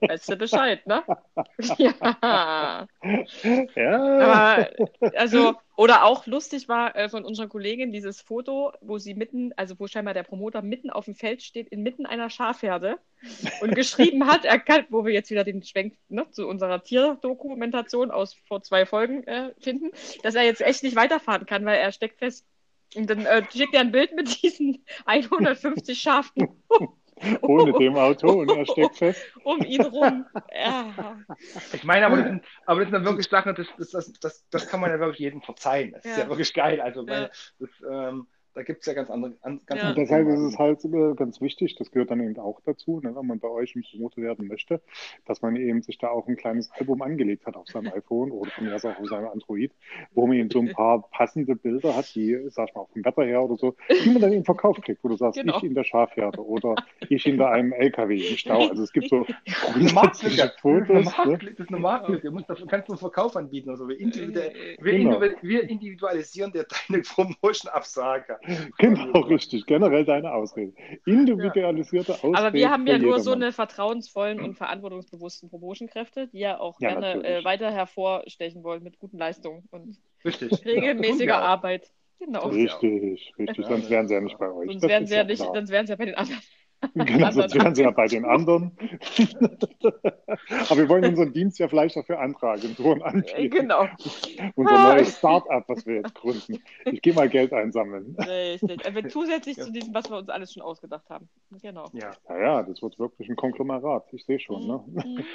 Weißt 0.00 0.28
du 0.28 0.36
Bescheid, 0.36 0.86
ne? 0.86 1.02
ja. 1.78 2.86
ja. 3.74 4.20
Aber, 4.20 4.70
also, 5.16 5.54
oder 5.76 6.04
auch 6.04 6.26
lustig 6.26 6.68
war 6.68 6.94
äh, 6.96 7.08
von 7.08 7.24
unserer 7.24 7.48
Kollegin 7.48 7.92
dieses 7.92 8.20
Foto, 8.20 8.72
wo 8.80 8.98
sie 8.98 9.14
mitten, 9.14 9.52
also 9.56 9.78
wo 9.78 9.86
scheinbar 9.86 10.14
der 10.14 10.24
Promoter 10.24 10.62
mitten 10.62 10.90
auf 10.90 11.06
dem 11.06 11.14
Feld 11.14 11.42
steht, 11.42 11.68
inmitten 11.68 12.06
einer 12.06 12.28
Schafherde 12.28 12.98
und 13.60 13.74
geschrieben 13.74 14.26
hat, 14.26 14.44
er 14.44 14.58
kann, 14.58 14.86
wo 14.90 15.04
wir 15.04 15.12
jetzt 15.12 15.30
wieder 15.30 15.44
den 15.44 15.62
Schwenk 15.62 15.96
ne, 16.08 16.26
zu 16.30 16.46
unserer 16.46 16.82
Tierdokumentation 16.82 18.10
aus 18.10 18.34
vor 18.46 18.62
zwei 18.62 18.84
Folgen 18.84 19.24
äh, 19.24 19.54
finden, 19.60 19.90
dass 20.22 20.34
er 20.34 20.42
jetzt 20.42 20.60
echt 20.60 20.82
nicht 20.82 20.96
weiterfahren 20.96 21.46
kann, 21.46 21.64
weil 21.64 21.78
er 21.78 21.92
steckt 21.92 22.18
fest. 22.18 22.46
Und 22.96 23.08
dann 23.08 23.24
äh, 23.24 23.44
schickt 23.52 23.74
er 23.74 23.80
ein 23.80 23.92
Bild 23.92 24.14
mit 24.16 24.42
diesen 24.42 24.84
150 25.06 25.98
Schafen. 25.98 26.48
Ohne 27.42 27.72
dem 27.72 27.96
Auto 27.96 28.40
und 28.40 28.50
er 28.50 28.66
steckt 28.66 28.96
fest. 28.96 29.20
Um 29.44 29.60
ihn 29.62 29.82
rum. 29.82 30.26
Ja. 30.54 31.16
Ich 31.72 31.84
meine, 31.84 32.06
aber 32.06 32.16
das 32.16 32.26
sind, 32.26 32.44
aber 32.66 32.80
das 32.80 32.90
sind 32.90 33.04
wirklich 33.04 33.28
Sachen, 33.28 33.54
das, 33.54 33.66
das, 33.78 34.12
das, 34.20 34.48
das, 34.48 34.68
kann 34.68 34.80
man 34.80 34.90
ja 34.90 34.98
wirklich 34.98 35.18
jedem 35.18 35.42
verzeihen. 35.42 35.92
Das 35.92 36.04
ja. 36.04 36.10
ist 36.10 36.18
ja 36.18 36.28
wirklich 36.28 36.54
geil. 36.54 36.80
Also, 36.80 37.06
weil 37.06 37.30
das, 37.58 37.70
ähm, 37.90 38.26
da 38.54 38.62
gibt 38.62 38.80
es 38.80 38.86
ja 38.86 38.94
ganz 38.94 39.10
andere. 39.10 39.32
Ganz 39.42 39.62
ja. 39.68 39.74
andere 39.76 39.94
Deshalb 39.94 40.28
ist 40.28 40.40
es 40.40 40.58
halt 40.58 40.80
ganz 41.16 41.40
wichtig, 41.40 41.76
das 41.76 41.90
gehört 41.90 42.10
dann 42.10 42.20
eben 42.20 42.38
auch 42.38 42.60
dazu, 42.64 43.00
ne, 43.00 43.14
wenn 43.14 43.26
man 43.26 43.38
bei 43.38 43.48
euch 43.48 43.74
im 43.74 43.82
Promoter 43.82 44.22
werden 44.22 44.48
möchte, 44.48 44.80
dass 45.26 45.42
man 45.42 45.56
eben 45.56 45.82
sich 45.82 45.98
da 45.98 46.08
auch 46.08 46.26
ein 46.28 46.36
kleines 46.36 46.70
Album 46.72 47.02
angelegt 47.02 47.46
hat 47.46 47.56
auf 47.56 47.68
seinem 47.68 47.92
iPhone 47.94 48.30
oder 48.30 48.50
von 48.50 48.64
mir 48.64 48.74
aus 48.74 48.84
auch 48.84 48.98
auf 48.98 49.06
seinem 49.06 49.28
Android, 49.28 49.72
wo 50.12 50.26
man 50.26 50.36
eben 50.36 50.50
so 50.50 50.60
ein 50.60 50.72
paar 50.72 51.08
passende 51.10 51.54
Bilder 51.54 51.96
hat, 51.96 52.14
die, 52.14 52.38
sag 52.48 52.68
ich 52.68 52.74
mal, 52.74 52.86
vom 52.92 53.04
Wetter 53.04 53.24
her 53.24 53.42
oder 53.42 53.56
so, 53.56 53.74
die 54.04 54.10
man 54.10 54.20
dann 54.20 54.32
eben 54.32 54.44
verkauft 54.44 54.82
kriegt, 54.82 55.02
wo 55.04 55.08
du 55.08 55.16
sagst, 55.16 55.38
genau. 55.38 55.56
ich 55.58 55.64
in 55.64 55.74
der 55.74 55.84
Schafherde 55.84 56.44
oder 56.44 56.74
ich 57.08 57.22
hinter 57.22 57.50
einem 57.50 57.72
LKW 57.72 58.16
im 58.16 58.36
Stau. 58.36 58.68
Also 58.68 58.82
es 58.82 58.92
gibt 58.92 59.08
so 59.08 59.26
grundsätzliche 59.72 60.52
Fotos. 60.60 61.04
Das 61.04 61.42
ist 61.42 61.68
eine 61.68 61.78
Marke, 61.78 62.18
du 62.18 62.30
musst, 62.30 62.48
kannst 62.48 62.88
du 62.88 62.92
einen 62.92 62.98
Verkauf 62.98 63.36
anbieten. 63.36 63.70
Also 63.70 63.88
wir, 63.88 63.98
individu 63.98 64.40
wir, 64.80 64.92
genau. 64.92 65.20
wir 65.20 65.68
individualisieren 65.68 66.52
dir 66.52 66.66
deine 66.88 67.02
Promotion-Absage. 67.14 68.39
Genau, 68.78 69.20
richtig. 69.20 69.66
Generell 69.66 70.04
deine 70.04 70.32
Ausrede. 70.32 70.72
Individualisierte 71.06 72.14
Ausrede. 72.14 72.38
Aber 72.38 72.52
wir 72.52 72.70
haben 72.70 72.86
ja 72.86 72.98
nur 72.98 73.20
so 73.20 73.32
eine 73.32 73.52
vertrauensvollen 73.52 74.40
und 74.40 74.56
verantwortungsbewussten 74.56 75.50
Promotion-Kräfte, 75.50 76.28
die 76.28 76.40
ja 76.40 76.58
auch 76.58 76.80
ja, 76.80 76.98
gerne 76.98 77.24
äh, 77.24 77.44
weiter 77.44 77.70
hervorstechen 77.70 78.62
wollen 78.62 78.82
mit 78.82 78.98
guten 78.98 79.18
Leistungen 79.18 79.64
und 79.70 79.98
richtig. 80.24 80.52
regelmäßiger 80.64 81.32
ja. 81.32 81.40
Arbeit. 81.40 81.90
Genau. 82.18 82.48
Richtig, 82.48 83.32
richtig. 83.38 83.66
Sonst 83.66 83.88
wären 83.88 84.06
sie 84.06 84.14
ja 84.14 84.20
nicht 84.20 84.38
bei 84.38 84.52
euch. 84.52 84.70
Sonst 84.70 84.88
wären 84.88 85.06
sie 85.06 85.14
ja, 85.14 85.24
nicht, 85.24 85.42
sonst 85.42 85.70
wären 85.70 85.86
sie 85.86 85.92
ja 85.92 85.96
bei 85.96 86.04
den 86.04 86.16
anderen. 86.16 86.40
Genau, 86.94 87.30
sonst 87.30 87.54
wären 87.54 87.74
sie 87.74 87.82
ja 87.82 87.90
bei 87.90 88.06
den 88.06 88.24
anderen. 88.24 88.72
Aber 90.68 90.76
wir 90.76 90.88
wollen 90.88 91.04
unseren 91.04 91.32
Dienst 91.32 91.58
ja 91.58 91.68
vielleicht 91.68 91.96
auch 91.98 92.06
für 92.06 92.18
andere 92.18 92.50
Agenturen 92.50 93.02
anbieten. 93.02 93.50
Genau. 93.50 93.86
Unser 94.54 94.94
neues 94.94 95.18
Start-up, 95.18 95.64
was 95.68 95.86
wir 95.86 95.96
jetzt 95.96 96.14
gründen. 96.14 96.58
Ich 96.86 97.02
gehe 97.02 97.12
mal 97.12 97.28
Geld 97.28 97.52
einsammeln. 97.52 98.16
Richtig. 98.18 98.84
Also 98.86 99.08
zusätzlich 99.08 99.58
ja. 99.58 99.64
zu 99.64 99.72
diesem, 99.72 99.92
was 99.92 100.10
wir 100.10 100.16
uns 100.16 100.28
alles 100.30 100.54
schon 100.54 100.62
ausgedacht 100.62 101.08
haben. 101.10 101.28
Genau. 101.62 101.90
Ja, 101.92 102.12
naja, 102.28 102.62
das 102.62 102.80
wird 102.80 102.98
wirklich 102.98 103.28
ein 103.28 103.36
Konglomerat. 103.36 104.06
Ich 104.12 104.24
sehe 104.24 104.40
schon. 104.40 104.66
Ne? 104.66 104.82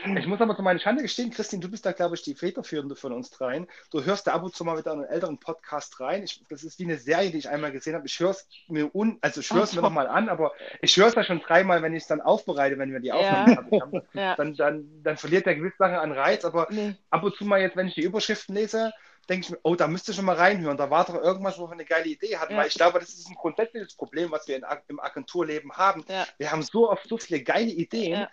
Mhm. 0.06 0.18
Ich 0.18 0.28
muss 0.28 0.42
aber 0.42 0.56
zu 0.56 0.64
meiner 0.64 0.80
Schande 0.80 1.04
gestehen, 1.04 1.30
Christine, 1.30 1.62
du 1.62 1.70
bist 1.70 1.86
da, 1.86 1.92
glaube 1.92 2.16
ich, 2.16 2.24
die 2.24 2.34
Federführende 2.34 2.96
von 2.96 3.14
uns 3.14 3.30
dreien. 3.30 3.68
Du 3.92 4.04
hörst 4.04 4.28
da 4.28 4.34
ab 4.34 4.44
und 4.44 4.56
zu 4.56 4.66
mal 4.66 4.78
wieder 4.78 4.94
einen 4.94 5.04
älteren 5.04 5.38
Podcast 5.38 6.00
rein. 6.00 6.24
Ich, 6.24 6.44
das 6.50 6.64
ist 6.64 6.80
wie 6.80 6.86
eine 6.86 6.98
Serie, 6.98 7.30
die 7.30 7.38
ich 7.38 7.50
einmal 7.50 7.72
gesehen 7.72 7.94
habe. 7.94 8.08
Ich 8.08 8.20
höre 8.20 8.32
es 8.32 8.48
mir 8.68 8.94
un, 8.96 9.20
also 9.22 9.42
ich 9.42 9.52
höre 9.52 9.64
es 9.64 9.76
mir 9.76 9.82
nochmal 9.82 10.08
an, 10.08 10.30
aber 10.30 10.52
ich 10.82 10.96
höre 10.98 11.08
es 11.08 11.16
ja 11.16 11.24
schon 11.24 11.35
dreimal, 11.42 11.82
wenn 11.82 11.94
ich 11.94 12.04
es 12.04 12.08
dann 12.08 12.22
aufbereite, 12.22 12.78
wenn 12.78 12.92
wir 12.92 13.00
die 13.00 13.12
Aufnahme 13.12 13.68
ja. 13.72 13.82
haben, 13.82 14.02
ja. 14.14 14.36
dann, 14.36 14.56
dann, 14.56 15.04
dann 15.04 15.18
verliert 15.18 15.46
der 15.46 15.56
gewisse 15.56 15.78
Sache 15.78 16.00
an 16.00 16.12
Reiz. 16.12 16.46
Aber 16.46 16.68
nee. 16.70 16.96
ab 17.10 17.24
und 17.24 17.36
zu 17.36 17.46
mal 17.46 17.62
jetzt, 17.62 17.76
wenn 17.76 17.88
ich 17.88 17.96
die 17.96 18.04
Überschriften 18.04 18.56
lese, 18.56 18.94
denke 19.30 19.46
ich 19.46 19.52
mir, 19.52 19.60
oh, 19.64 19.76
da 19.76 19.88
müsste 19.88 20.12
ich 20.12 20.18
schon 20.18 20.26
mal 20.26 20.36
reinhören. 20.36 20.78
Da 20.78 20.90
war 20.90 21.06
doch 21.06 21.16
irgendwas, 21.16 21.58
wo 21.58 21.68
wir 21.68 21.74
eine 21.74 21.86
geile 21.86 22.08
Idee 22.08 22.38
hatten. 22.38 22.54
Ja. 22.54 22.60
Weil 22.60 22.68
ich 22.68 22.76
glaube, 22.76 23.00
das 23.00 23.10
ist 23.10 23.30
ein 23.30 23.36
grundsätzliches 23.36 23.96
Problem, 23.96 24.32
was 24.32 24.48
wir 24.48 24.58
in, 24.58 24.66
im 24.88 25.00
Agenturleben 25.00 25.72
haben. 25.74 26.04
Ja. 26.08 26.26
Wir 26.38 26.52
haben 26.52 26.62
so 26.62 26.90
oft 26.90 27.08
so 27.08 27.18
viele 27.18 27.42
geile 27.42 27.72
Ideen. 27.72 28.22
Ja. 28.22 28.30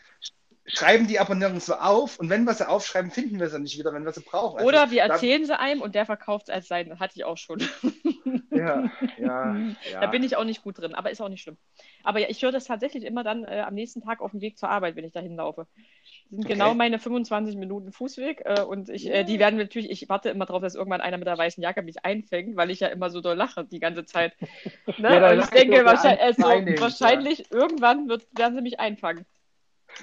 Schreiben 0.65 1.09
die 1.09 1.19
aber 1.19 1.35
nirgendwo 1.35 1.73
auf 1.73 2.21
und 2.21 2.31
wenn 2.31 2.45
wir 2.45 2.55
sie 2.55 2.69
aufschreiben, 2.69 3.11
finden 3.11 3.41
wir 3.41 3.49
sie 3.49 3.59
nicht 3.59 3.79
wieder, 3.79 3.93
wenn 3.93 4.05
wir 4.05 4.13
sie 4.13 4.21
brauchen. 4.21 4.59
Also, 4.59 4.69
Oder 4.69 4.91
wir 4.93 5.03
erzählen 5.03 5.45
sie 5.45 5.59
einem 5.59 5.83
und 5.83 5.95
der 5.95 6.07
verkauft 6.07 6.49
es 6.49 6.55
als 6.55 6.69
sein. 6.69 6.89
Das 6.89 7.01
hatte 7.01 7.15
ich 7.17 7.25
auch 7.25 7.37
schon. 7.37 7.63
Ja, 8.53 8.91
ja, 9.19 9.57
ja. 9.93 10.01
Da 10.01 10.07
bin 10.07 10.23
ich 10.23 10.37
auch 10.37 10.45
nicht 10.45 10.63
gut 10.63 10.79
drin, 10.79 10.95
aber 10.95 11.11
ist 11.11 11.21
auch 11.21 11.29
nicht 11.29 11.43
schlimm. 11.43 11.57
Aber 12.05 12.21
ja, 12.21 12.29
ich 12.29 12.43
höre 12.43 12.53
das 12.53 12.65
tatsächlich 12.65 13.05
immer 13.05 13.25
dann 13.25 13.45
äh, 13.45 13.63
am 13.67 13.75
nächsten 13.75 14.03
Tag 14.03 14.21
auf 14.21 14.31
dem 14.31 14.41
Weg 14.41 14.59
zur 14.59 14.69
Arbeit, 14.69 14.95
wenn 14.97 15.05
ich 15.05 15.13
dahin 15.13 15.37
laufe. 15.37 15.67
Das 16.31 16.31
sind 16.31 16.45
okay. 16.45 16.55
genau 16.55 16.75
meine 16.75 16.99
25 16.99 17.57
Minuten 17.57 17.93
Fußweg 17.93 18.43
äh, 18.45 18.63
und 18.63 18.89
ich, 18.89 19.09
äh, 19.09 19.25
die 19.25 19.39
werden 19.39 19.59
natürlich, 19.59 19.91
ich 19.91 20.09
warte 20.09 20.29
immer 20.29 20.47
darauf, 20.47 20.63
dass 20.63 20.75
irgendwann 20.75 21.01
einer 21.01 21.19
mit 21.19 21.27
der 21.27 21.39
weißen 21.39 21.63
Jacke 21.63 21.83
mich 21.83 22.05
einfängt, 22.05 22.57
weil 22.57 22.71
ich 22.71 22.81
ja 22.81 22.89
immer 22.89 23.11
so 23.11 23.21
doll 23.21 23.37
lache 23.37 23.65
die 23.65 23.81
ganze 23.81 24.05
Zeit. 24.05 24.35
Ne? 24.99 25.15
Ja, 25.15 25.33
und 25.33 25.39
ich 25.39 25.47
denke, 25.47 25.85
wahrscheinlich, 25.85 26.21
also, 26.21 26.43
wahrscheinlich 26.43 27.51
irgendwann 27.51 28.09
wird, 28.09 28.27
werden 28.37 28.55
sie 28.55 28.63
mich 28.63 28.79
einfangen. 28.79 29.25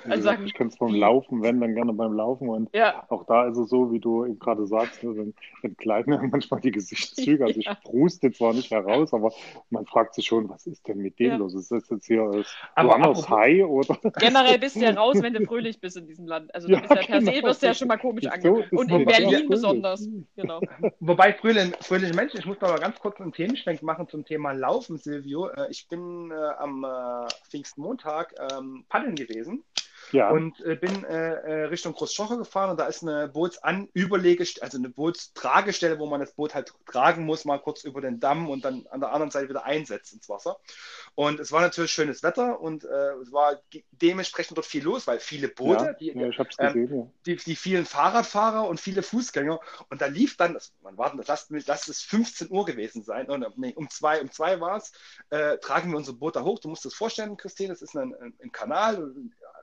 Also, 0.08 0.31
ich 0.31 0.53
kann 0.53 0.67
es 0.67 0.77
beim 0.77 0.93
Laufen, 0.93 1.41
wenn, 1.41 1.60
dann 1.60 1.75
gerne 1.75 1.93
beim 1.93 2.13
Laufen. 2.13 2.50
Und 2.50 2.69
ja. 2.74 3.05
auch 3.10 3.25
da 3.25 3.48
ist 3.48 3.58
es 3.58 3.69
so, 3.69 3.91
wie 3.91 4.00
du 4.00 4.25
eben 4.25 4.39
gerade 4.39 4.65
sagst, 4.65 5.03
ne, 5.03 5.13
dann 5.13 5.34
entgleiten 5.62 6.13
ja 6.13 6.22
manchmal 6.31 6.62
die 6.62 6.72
Gesichtszüge. 6.72 7.46
Also 7.46 7.60
ja. 7.60 7.72
ich 7.74 7.84
pruste 7.84 8.31
zwar 8.31 8.53
nicht 8.53 8.72
heraus, 8.72 9.13
aber 9.13 9.31
man 9.69 9.86
fragt 9.86 10.15
sich 10.15 10.25
schon, 10.25 10.50
was 10.50 10.67
ist 10.67 10.88
denn 10.88 11.00
mit 11.00 11.19
dem 11.19 11.31
ja. 11.31 11.36
los? 11.38 11.53
Ist 11.53 11.72
das 11.72 11.89
jetzt 11.89 12.08
hier 12.08 12.22
äh, 12.22 12.84
woanders 12.84 13.29
High 13.29 13.65
oder? 13.65 13.98
Generell 14.19 14.60
bist 14.60 14.75
du 14.75 14.81
ja 14.81 14.91
raus, 14.91 15.17
wenn 15.22 15.34
du 15.34 15.46
fröhlich 15.46 15.79
bist 15.79 15.98
in 15.98 16.08
diesem 16.08 16.27
Land. 16.27 16.53
Also 16.53 16.67
du 16.67 16.79
bist 16.79 16.89
ja 16.89 17.01
per 17.01 17.19
genau. 17.19 17.31
se 17.31 17.43
wirst 17.43 17.63
du 17.63 17.67
ja 17.67 17.74
schon 17.74 17.88
mal 17.88 17.98
komisch 17.98 18.25
so 18.25 18.29
angeguckt. 18.29 18.72
Und 18.74 18.91
in 18.91 19.05
Berlin 19.05 19.50
besonders. 19.50 20.08
Genau. 20.36 20.62
Wobei 21.00 21.34
fröhliche, 21.34 21.72
fröhliche 21.81 22.13
Menschen, 22.13 22.39
ich 22.39 22.46
muss 22.46 22.60
noch 22.62 22.69
mal 22.69 22.79
ganz 22.79 23.00
kurz 23.00 23.19
einen 23.19 23.34
Themenschwenk 23.34 23.81
machen 23.81 24.08
zum 24.08 24.25
Thema 24.25 24.51
Laufen, 24.51 24.98
Silvio. 24.98 25.50
Äh, 25.50 25.67
ich 25.69 25.88
bin 25.88 26.31
äh, 26.31 26.36
am 26.58 26.84
äh, 26.84 27.27
Pfingstmontag 27.50 28.34
ähm, 28.51 28.86
paddeln 28.89 29.15
gewesen. 29.15 29.63
Ja. 30.12 30.31
Und 30.31 30.59
äh, 30.62 30.75
bin 30.75 31.03
äh, 31.03 31.33
äh, 31.33 31.63
Richtung 31.65 31.93
Großschoche 31.93 32.38
gefahren 32.38 32.71
und 32.71 32.79
da 32.79 32.88
ist 32.88 33.03
eine 33.03 33.27
Bootsanüberlegestelle, 33.27 34.63
also 34.63 34.77
eine 34.77 34.89
Bootstragestelle, 34.89 36.00
wo 36.00 36.07
man 36.07 36.19
das 36.19 36.33
Boot 36.33 36.55
halt 36.55 36.74
tragen 36.86 37.25
muss, 37.25 37.45
mal 37.45 37.59
kurz 37.59 37.83
über 37.83 38.01
den 38.01 38.19
Damm 38.19 38.50
und 38.50 38.65
dann 38.65 38.88
an 38.89 39.01
der 39.01 39.12
anderen 39.12 39.31
Seite 39.31 39.50
wieder 39.50 39.65
einsetzt 39.65 40.13
ins 40.13 40.29
Wasser. 40.29 40.57
Und 41.15 41.39
es 41.39 41.51
war 41.51 41.62
natürlich 41.62 41.91
schönes 41.91 42.24
Wetter 42.24 42.59
und 42.59 42.83
äh, 42.86 43.13
es 43.21 43.31
war 43.31 43.59
dementsprechend 43.91 44.57
dort 44.57 44.65
viel 44.65 44.83
los, 44.83 45.05
weil 45.05 45.19
viele 45.19 45.48
Boote, 45.48 45.86
ja, 45.86 45.93
die, 45.93 46.07
ja, 46.07 46.25
ähm, 46.59 46.74
gesehen, 46.74 46.98
ja. 46.98 47.07
die, 47.25 47.36
die, 47.36 47.55
vielen 47.55 47.86
Fahrradfahrer 47.86 48.67
und 48.67 48.79
viele 48.79 49.03
Fußgänger. 49.03 49.59
Und 49.89 50.01
da 50.01 50.07
lief 50.07 50.38
dann, 50.38 50.53
das, 50.53 50.74
man 50.81 50.98
warten, 50.98 51.17
das 51.17 51.27
lasst, 51.27 51.51
lasst 51.67 51.89
es 51.89 52.01
15 52.01 52.50
Uhr 52.50 52.65
gewesen 52.65 53.03
sein. 53.03 53.29
Und, 53.29 53.45
nee, 53.57 53.74
um 53.75 53.89
zwei, 53.89 54.21
um 54.21 54.31
zwei 54.31 54.59
war 54.59 54.77
es, 54.77 54.91
äh, 55.29 55.57
tragen 55.57 55.91
wir 55.91 55.98
unser 55.98 56.13
Boot 56.13 56.36
da 56.36 56.43
hoch. 56.43 56.59
Du 56.59 56.69
musst 56.69 56.86
es 56.86 56.93
vorstellen, 56.93 57.38
Christine, 57.38 57.69
das 57.69 57.81
ist 57.81 57.95
ein, 57.95 58.15
ein, 58.15 58.33
ein 58.41 58.51
Kanal, 58.51 59.13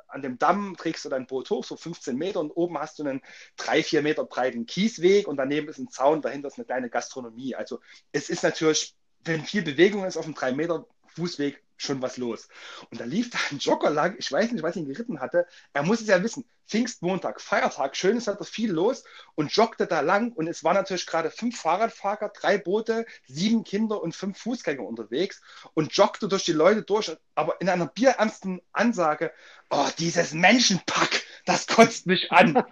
an 0.08 0.22
dem 0.22 0.38
Damm 0.38 0.76
trägst 0.76 1.04
du 1.04 1.08
dein 1.08 1.26
Boot 1.26 1.50
hoch, 1.50 1.64
so 1.64 1.76
15 1.76 2.16
Meter, 2.16 2.40
und 2.40 2.50
oben 2.50 2.78
hast 2.78 2.98
du 2.98 3.04
einen 3.04 3.22
drei, 3.56 3.82
vier 3.82 4.02
Meter 4.02 4.24
breiten 4.24 4.66
Kiesweg 4.66 5.28
und 5.28 5.36
daneben 5.36 5.68
ist 5.68 5.78
ein 5.78 5.90
Zaun, 5.90 6.22
dahinter 6.22 6.48
ist 6.48 6.58
eine 6.58 6.64
kleine 6.64 6.90
Gastronomie. 6.90 7.54
Also 7.54 7.80
es 8.12 8.30
ist 8.30 8.42
natürlich, 8.42 8.94
wenn 9.24 9.44
viel 9.44 9.62
Bewegung 9.62 10.04
ist 10.04 10.16
auf 10.16 10.24
einem 10.24 10.34
drei 10.34 10.52
Meter 10.52 10.86
Fußweg, 11.08 11.62
schon 11.76 12.00
was 12.02 12.16
los. 12.16 12.48
Und 12.90 13.00
da 13.00 13.04
lief 13.04 13.30
da 13.30 13.38
ein 13.50 13.58
Jogger 13.58 13.90
lang, 13.90 14.16
ich 14.18 14.30
weiß 14.30 14.52
nicht, 14.52 14.62
was 14.62 14.76
ihn 14.76 14.86
geritten 14.86 15.20
hatte. 15.20 15.46
Er 15.72 15.82
muss 15.82 16.00
es 16.00 16.08
ja 16.08 16.22
wissen. 16.22 16.44
Pfingstmontag, 16.66 17.40
Feiertag, 17.40 17.96
schönes 17.96 18.26
Wetter, 18.26 18.44
viel 18.44 18.72
los 18.72 19.04
und 19.34 19.52
joggte 19.52 19.86
da 19.86 20.00
lang. 20.00 20.32
Und 20.32 20.46
es 20.48 20.64
waren 20.64 20.74
natürlich 20.74 21.06
gerade 21.06 21.30
fünf 21.30 21.60
Fahrradfahrer, 21.60 22.30
drei 22.30 22.58
Boote, 22.58 23.06
sieben 23.26 23.64
Kinder 23.64 24.02
und 24.02 24.14
fünf 24.14 24.38
Fußgänger 24.38 24.82
unterwegs 24.82 25.40
und 25.74 25.92
joggte 25.92 26.28
durch 26.28 26.44
die 26.44 26.52
Leute 26.52 26.82
durch, 26.82 27.16
aber 27.34 27.60
in 27.60 27.68
einer 27.68 27.86
bierernsten 27.86 28.60
Ansage: 28.72 29.32
Oh, 29.70 29.88
dieses 29.98 30.32
Menschenpack! 30.32 31.22
Das 31.46 31.66
kotzt 31.66 32.06
mich 32.06 32.30
an. 32.32 32.62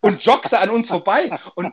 Und 0.00 0.22
joggte 0.22 0.58
an 0.58 0.70
uns 0.70 0.88
vorbei. 0.88 1.38
Und 1.54 1.72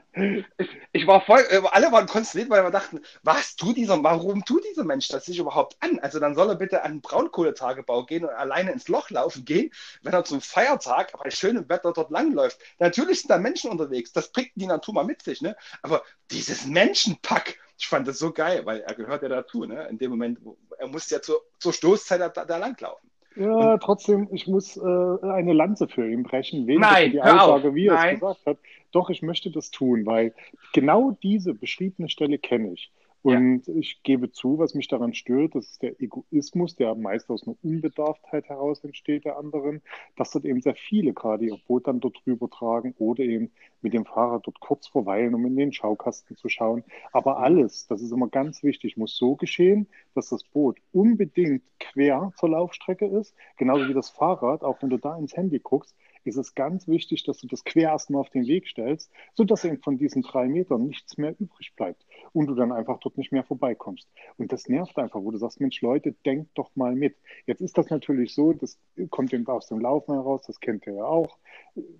ich, 0.92 1.08
war 1.08 1.22
voll, 1.22 1.44
äh, 1.50 1.62
alle 1.72 1.92
waren 1.92 2.08
konsterniert, 2.08 2.50
weil 2.50 2.64
wir 2.64 2.72
dachten, 2.72 3.02
was 3.24 3.56
tut 3.56 3.78
dieser, 3.78 4.02
warum 4.04 4.46
tut 4.46 4.64
dieser 4.70 4.84
Mensch 4.84 5.08
das 5.08 5.26
sich 5.26 5.40
überhaupt 5.40 5.78
an? 5.80 6.00
Also 6.00 6.20
dann 6.20 6.36
soll 6.36 6.50
er 6.50 6.56
bitte 6.56 6.84
an 6.84 6.94
den 6.94 7.02
Braunkohletagebau 7.02 8.06
gehen 8.06 8.26
und 8.26 8.32
alleine 8.32 8.72
ins 8.72 8.88
Loch 8.90 9.10
laufen 9.10 9.46
gehen, 9.46 9.72
wenn 10.04 10.14
er 10.14 10.24
zum 10.24 10.42
Feiertag 10.42 11.14
bei 11.24 11.32
schönem 11.32 11.68
Wetter 11.70 11.94
dort 11.94 12.12
langläuft. 12.12 12.60
Natürlich 12.80 13.22
sind 13.22 13.32
da 13.32 13.38
Menschen 13.38 13.72
unterwegs, 13.72 14.12
das 14.12 14.32
bringt 14.32 14.52
die 14.56 14.68
Natur 14.68 14.94
mal 14.94 15.06
mit 15.06 15.24
sich, 15.24 15.42
ne? 15.42 15.56
Aber 15.82 16.04
dieses 16.32 16.66
Menschenpack, 16.66 17.58
ich 17.78 17.88
fand 17.88 18.08
das 18.08 18.20
so 18.20 18.32
geil, 18.32 18.66
weil 18.66 18.82
er 18.82 18.94
gehört 18.96 19.24
ja 19.24 19.30
dazu, 19.30 19.66
ne? 19.66 19.88
In 19.88 19.98
dem 19.98 20.12
Moment, 20.12 20.40
er 20.78 20.88
muss 20.88 21.10
ja 21.10 21.22
zur, 21.22 21.42
zur 21.60 21.74
Stoßzeit 21.74 22.20
da, 22.36 22.46
da 22.46 22.58
langlaufen. 22.58 23.11
Ja, 23.36 23.78
trotzdem, 23.78 24.28
ich 24.32 24.48
muss 24.48 24.76
äh, 24.76 24.82
eine 24.82 25.54
Lanze 25.54 25.88
für 25.88 26.10
ihn 26.10 26.24
brechen, 26.24 26.68
wegen 26.68 26.82
Nein, 26.82 27.12
die 27.12 27.22
Aussage, 27.22 27.70
auf. 27.70 27.76
wie 27.76 27.88
er 27.88 27.96
es 27.96 28.20
gesagt 28.20 28.46
hat. 28.46 28.58
Doch, 28.92 29.10
ich 29.10 29.22
möchte 29.22 29.52
das 29.52 29.72
tun, 29.72 30.06
weil 30.06 30.34
genau 30.74 31.18
diese 31.24 31.54
beschriebene 31.54 32.10
Stelle 32.10 32.38
kenne 32.38 32.74
ich. 32.74 32.92
Und 33.24 33.68
ja. 33.68 33.76
ich 33.76 34.02
gebe 34.02 34.32
zu, 34.32 34.58
was 34.58 34.74
mich 34.74 34.88
daran 34.88 35.14
stört, 35.14 35.54
das 35.54 35.72
ist 35.72 35.84
der 35.84 36.00
Egoismus, 36.02 36.76
der 36.76 36.96
meist 36.96 37.30
aus 37.30 37.46
einer 37.46 37.56
Unbedarftheit 37.62 38.50
heraus 38.50 38.84
entsteht 38.84 39.26
der 39.26 39.38
anderen, 39.38 39.82
dass 40.16 40.32
dort 40.32 40.46
eben 40.46 40.62
sehr 40.62 40.76
viele 40.76 41.14
gerade 41.14 41.46
ihr 41.46 41.58
Boot 41.68 41.88
dann 41.88 42.00
dort 42.00 42.20
drüber 42.26 42.50
tragen 42.50 42.96
oder 42.98 43.24
eben 43.24 43.52
mit 43.82 43.94
dem 43.94 44.06
Fahrrad 44.06 44.48
dort 44.48 44.60
kurz 44.60 44.88
verweilen, 44.88 45.36
um 45.36 45.46
in 45.46 45.56
den 45.56 45.72
Schaukasten 45.72 46.36
zu 46.36 46.50
schauen. 46.50 46.84
Aber 47.12 47.38
alles, 47.38 47.86
das 47.88 48.02
ist 48.02 48.12
immer 48.12 48.28
ganz 48.28 48.64
wichtig, 48.64 48.98
muss 48.98 49.16
so 49.16 49.36
geschehen, 49.36 49.88
dass 50.16 50.30
das 50.30 50.44
Boot 50.44 50.80
unbedingt 50.92 51.62
quer 51.80 52.34
zur 52.38 52.50
Laufstrecke 52.50 53.06
ist, 53.06 53.36
genauso 53.58 53.88
wie 53.88 53.94
das 53.94 54.10
Fahrrad, 54.10 54.64
auch 54.64 54.82
wenn 54.82 54.90
du 54.90 54.98
da 54.98 55.16
ins 55.18 55.38
Handy 55.38 55.60
guckst, 55.60 55.96
ist 56.24 56.38
es 56.38 56.56
ganz 56.56 56.88
wichtig, 56.88 57.24
dass 57.24 57.38
du 57.40 57.48
das 57.48 57.64
quer 57.64 57.90
erstmal 57.90 58.22
auf 58.22 58.30
den 58.30 58.48
Weg 58.48 58.68
stellst, 58.68 59.12
sodass 59.34 59.66
eben 59.66 59.80
von 59.80 59.98
diesen 59.98 60.22
drei 60.22 60.48
Metern 60.48 60.88
nichts 60.88 61.18
mehr 61.18 61.36
übrig 61.40 61.74
bleibt 61.76 62.06
und 62.34 62.48
du 62.48 62.56
dann 62.56 62.72
einfach 62.72 63.00
dort 63.00 63.18
nicht 63.18 63.32
mehr 63.32 63.44
vorbeikommst. 63.44 64.08
Und 64.38 64.52
das 64.52 64.68
nervt 64.68 64.98
einfach, 64.98 65.22
wo 65.22 65.32
du 65.32 65.38
sagst, 65.38 65.60
Mensch, 65.60 65.82
Leute, 65.82 66.14
denkt 66.26 66.52
doch 66.56 66.70
mal 66.76 66.96
mit. 66.96 67.16
Jetzt 67.46 67.62
ist 67.62 67.78
das 67.78 67.90
natürlich 67.90 68.34
so, 68.34 68.54
das 68.54 68.80
kommt 69.10 69.34
eben 69.34 69.48
aus 69.48 69.68
dem 69.68 69.80
Laufen 69.80 70.14
heraus, 70.14 70.44
das 70.48 70.60
kennt 70.60 70.88
ihr 70.88 70.94
ja 70.94 71.06
auch. 71.06 71.38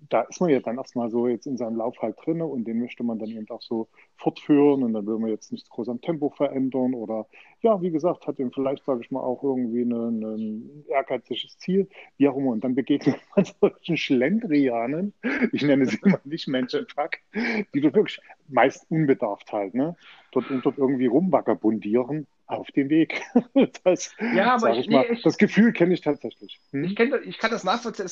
Da 0.08 0.22
ist 0.22 0.40
man 0.40 0.50
ja 0.50 0.60
dann 0.60 0.78
erstmal 0.78 1.10
so 1.10 1.28
jetzt 1.28 1.46
in 1.46 1.56
seinem 1.56 1.76
Lauf 1.76 1.96
halt 2.00 2.16
drin 2.24 2.42
und 2.42 2.64
den 2.64 2.78
möchte 2.78 3.04
man 3.04 3.18
dann 3.18 3.30
eben 3.30 3.48
auch 3.50 3.62
so 3.62 3.88
fortführen 4.16 4.82
und 4.82 4.92
dann 4.92 5.06
will 5.06 5.18
man 5.18 5.30
jetzt 5.30 5.52
nichts 5.52 5.68
groß 5.68 5.88
am 5.88 6.00
Tempo 6.00 6.30
verändern 6.30 6.94
oder 6.94 7.26
ja, 7.62 7.80
wie 7.80 7.90
gesagt, 7.90 8.26
hat 8.26 8.40
eben 8.40 8.52
vielleicht, 8.52 8.84
sage 8.84 9.00
ich 9.02 9.10
mal, 9.10 9.20
auch 9.20 9.42
irgendwie 9.42 9.82
ein 9.82 10.84
ehrgeiziges 10.88 11.56
Ziel, 11.58 11.88
wie 12.16 12.28
auch 12.28 12.36
immer. 12.36 12.50
Und 12.50 12.64
dann 12.64 12.74
begegnet 12.74 13.16
man 13.34 13.44
solchen 13.60 13.96
Schlendrianen, 14.12 15.14
ich 15.52 15.62
nenne 15.62 15.86
sie 15.86 15.98
immer 16.02 16.20
nicht 16.24 16.48
Menschenfuck, 16.48 17.12
die 17.74 17.80
du 17.80 17.92
wirklich 17.94 18.20
meist 18.48 18.86
unbedarft 18.90 19.52
halt, 19.52 19.74
ne? 19.74 19.96
Dort, 20.32 20.46
dort 20.62 20.78
irgendwie 20.78 21.06
rumwackerbundieren 21.06 22.26
auf 22.46 22.70
dem 22.70 22.88
Weg. 22.90 23.22
Das, 23.84 24.14
ja, 24.34 24.54
aber 24.54 24.76
ich, 24.76 24.88
mal, 24.88 25.06
ich, 25.10 25.22
das 25.22 25.36
Gefühl 25.38 25.72
kenne 25.72 25.94
ich 25.94 26.00
tatsächlich. 26.00 26.60
Hm? 26.70 26.84
Ich, 26.84 26.96
kenn, 26.96 27.12
ich 27.24 27.38
kann 27.38 27.50
das 27.50 27.64
nachvollziehen. 27.64 28.08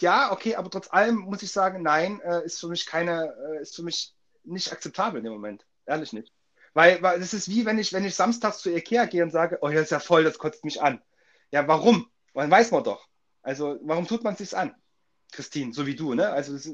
ja, 0.00 0.32
okay, 0.32 0.56
aber 0.56 0.70
trotz 0.70 0.92
allem 0.92 1.16
muss 1.16 1.42
ich 1.42 1.50
sagen, 1.50 1.82
nein, 1.82 2.20
äh, 2.20 2.44
ist 2.44 2.60
für 2.60 2.68
mich 2.68 2.86
keine, 2.86 3.34
äh, 3.54 3.62
ist 3.62 3.76
für 3.76 3.82
mich 3.82 4.12
nicht 4.44 4.72
akzeptabel 4.72 5.18
in 5.18 5.24
dem 5.24 5.32
Moment. 5.32 5.64
Ehrlich 5.86 6.12
nicht. 6.12 6.32
Weil, 6.74 7.00
weil 7.02 7.18
das 7.18 7.32
ist 7.32 7.48
wie 7.48 7.64
wenn 7.64 7.78
ich, 7.78 7.92
wenn 7.92 8.04
ich 8.04 8.14
samstags 8.14 8.58
zu 8.58 8.70
Ikea 8.70 9.06
gehe 9.06 9.22
und 9.22 9.30
sage, 9.30 9.58
oh, 9.62 9.70
hier 9.70 9.80
ist 9.80 9.90
ja 9.90 9.98
voll, 9.98 10.24
das 10.24 10.38
kotzt 10.38 10.64
mich 10.64 10.82
an. 10.82 11.00
Ja, 11.50 11.66
warum? 11.66 12.10
Weil 12.34 12.50
weiß 12.50 12.70
man 12.70 12.84
doch. 12.84 13.08
Also, 13.42 13.78
warum 13.82 14.06
tut 14.06 14.24
man 14.24 14.32
es 14.34 14.38
sich 14.40 14.56
an? 14.56 14.74
Christine, 15.32 15.72
so 15.72 15.86
wie 15.86 15.94
du, 15.94 16.14
ne? 16.14 16.28
Also, 16.28 16.72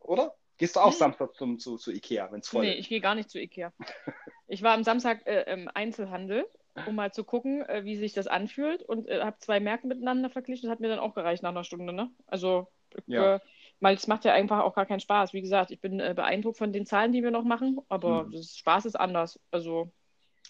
oder? 0.00 0.34
Gehst 0.58 0.76
du 0.76 0.80
auch 0.80 0.92
hm. 0.92 0.98
Samstag 0.98 1.34
zum, 1.34 1.58
zu, 1.58 1.76
zu 1.76 1.92
Ikea, 1.92 2.32
wenn 2.32 2.40
es 2.40 2.48
voll 2.48 2.62
nee, 2.62 2.70
ist? 2.70 2.74
Nee, 2.74 2.80
ich 2.80 2.88
gehe 2.88 3.00
gar 3.00 3.14
nicht 3.14 3.30
zu 3.30 3.38
Ikea. 3.38 3.72
ich 4.48 4.62
war 4.62 4.72
am 4.72 4.84
Samstag 4.84 5.26
äh, 5.26 5.52
im 5.52 5.68
Einzelhandel, 5.72 6.46
um 6.86 6.94
mal 6.94 7.12
zu 7.12 7.24
gucken, 7.24 7.62
äh, 7.62 7.84
wie 7.84 7.96
sich 7.96 8.14
das 8.14 8.26
anfühlt 8.26 8.82
und 8.82 9.06
äh, 9.08 9.20
habe 9.20 9.38
zwei 9.38 9.60
Märkte 9.60 9.86
miteinander 9.86 10.30
verglichen. 10.30 10.68
Das 10.68 10.72
hat 10.72 10.80
mir 10.80 10.88
dann 10.88 10.98
auch 10.98 11.14
gereicht 11.14 11.42
nach 11.42 11.50
einer 11.50 11.64
Stunde, 11.64 11.92
ne? 11.92 12.10
Also, 12.26 12.68
ja. 13.06 13.40
weil 13.80 13.96
es 13.96 14.06
macht 14.06 14.24
ja 14.24 14.32
einfach 14.32 14.60
auch 14.60 14.74
gar 14.74 14.86
keinen 14.86 15.00
Spaß. 15.00 15.34
Wie 15.34 15.42
gesagt, 15.42 15.70
ich 15.70 15.80
bin 15.80 16.00
äh, 16.00 16.14
beeindruckt 16.16 16.56
von 16.56 16.72
den 16.72 16.86
Zahlen, 16.86 17.12
die 17.12 17.22
wir 17.22 17.30
noch 17.30 17.44
machen, 17.44 17.80
aber 17.88 18.24
mhm. 18.24 18.32
das 18.32 18.56
Spaß 18.56 18.86
ist 18.86 18.96
anders. 18.96 19.38
Also. 19.50 19.92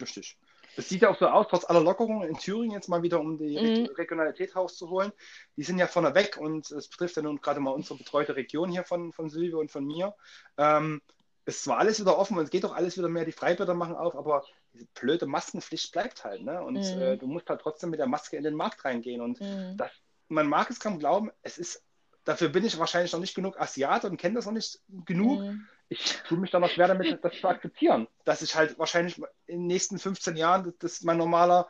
Richtig. 0.00 0.38
Es 0.76 0.88
sieht 0.88 1.02
ja 1.02 1.10
auch 1.10 1.18
so 1.18 1.26
aus, 1.26 1.46
trotz 1.48 1.64
aller 1.64 1.80
Lockerungen 1.80 2.28
in 2.28 2.36
Thüringen 2.36 2.72
jetzt 2.72 2.88
mal 2.88 3.02
wieder, 3.02 3.20
um 3.20 3.38
die 3.38 3.58
mhm. 3.58 3.86
Regionalität 3.94 4.54
rauszuholen. 4.54 5.12
Die 5.56 5.62
sind 5.62 5.78
ja 5.78 5.86
vorne 5.86 6.14
weg 6.14 6.36
und 6.38 6.70
es 6.70 6.88
betrifft 6.88 7.16
ja 7.16 7.22
nun 7.22 7.40
gerade 7.40 7.60
mal 7.60 7.70
unsere 7.70 7.96
betreute 7.96 8.36
Region 8.36 8.70
hier 8.70 8.84
von, 8.84 9.12
von 9.12 9.30
Silvio 9.30 9.60
und 9.60 9.70
von 9.70 9.86
mir. 9.86 10.14
Ähm, 10.58 11.00
es 11.44 11.56
ist 11.56 11.64
zwar 11.64 11.78
alles 11.78 12.00
wieder 12.00 12.18
offen 12.18 12.36
und 12.36 12.44
es 12.44 12.50
geht 12.50 12.64
auch 12.64 12.74
alles 12.74 12.98
wieder 12.98 13.08
mehr, 13.08 13.24
die 13.24 13.32
Freibäder 13.32 13.74
machen 13.74 13.94
auf, 13.94 14.16
aber 14.16 14.44
diese 14.72 14.86
blöde 15.00 15.26
Maskenpflicht 15.26 15.92
bleibt 15.92 16.24
halt. 16.24 16.42
Ne? 16.42 16.62
Und 16.62 16.74
mhm. 16.74 17.02
äh, 17.02 17.16
du 17.16 17.26
musst 17.26 17.48
halt 17.48 17.60
trotzdem 17.60 17.90
mit 17.90 18.00
der 18.00 18.08
Maske 18.08 18.36
in 18.36 18.42
den 18.42 18.54
Markt 18.54 18.84
reingehen. 18.84 19.20
Und 19.20 19.40
mhm. 19.40 19.76
das, 19.76 19.90
man 20.28 20.48
mag 20.48 20.70
es 20.70 20.80
kaum 20.80 20.98
glauben, 20.98 21.30
es 21.42 21.56
ist, 21.56 21.84
dafür 22.24 22.48
bin 22.48 22.64
ich 22.64 22.78
wahrscheinlich 22.78 23.12
noch 23.12 23.20
nicht 23.20 23.34
genug 23.34 23.60
Asiate 23.60 24.08
und 24.08 24.16
kenne 24.16 24.34
das 24.34 24.46
noch 24.46 24.52
nicht 24.52 24.80
genug. 25.04 25.40
Mhm 25.40 25.66
ich 25.88 26.16
tue 26.28 26.38
mich 26.38 26.50
da 26.50 26.58
noch 26.58 26.70
schwer 26.70 26.88
damit, 26.88 27.18
das 27.22 27.40
zu 27.40 27.48
akzeptieren. 27.48 28.08
Dass 28.24 28.42
ich 28.42 28.54
halt 28.54 28.78
wahrscheinlich 28.78 29.18
in 29.46 29.60
den 29.60 29.66
nächsten 29.66 29.98
15 29.98 30.36
Jahren, 30.36 30.74
das 30.80 30.94
ist 30.94 31.04
mein 31.04 31.18
normaler, 31.18 31.68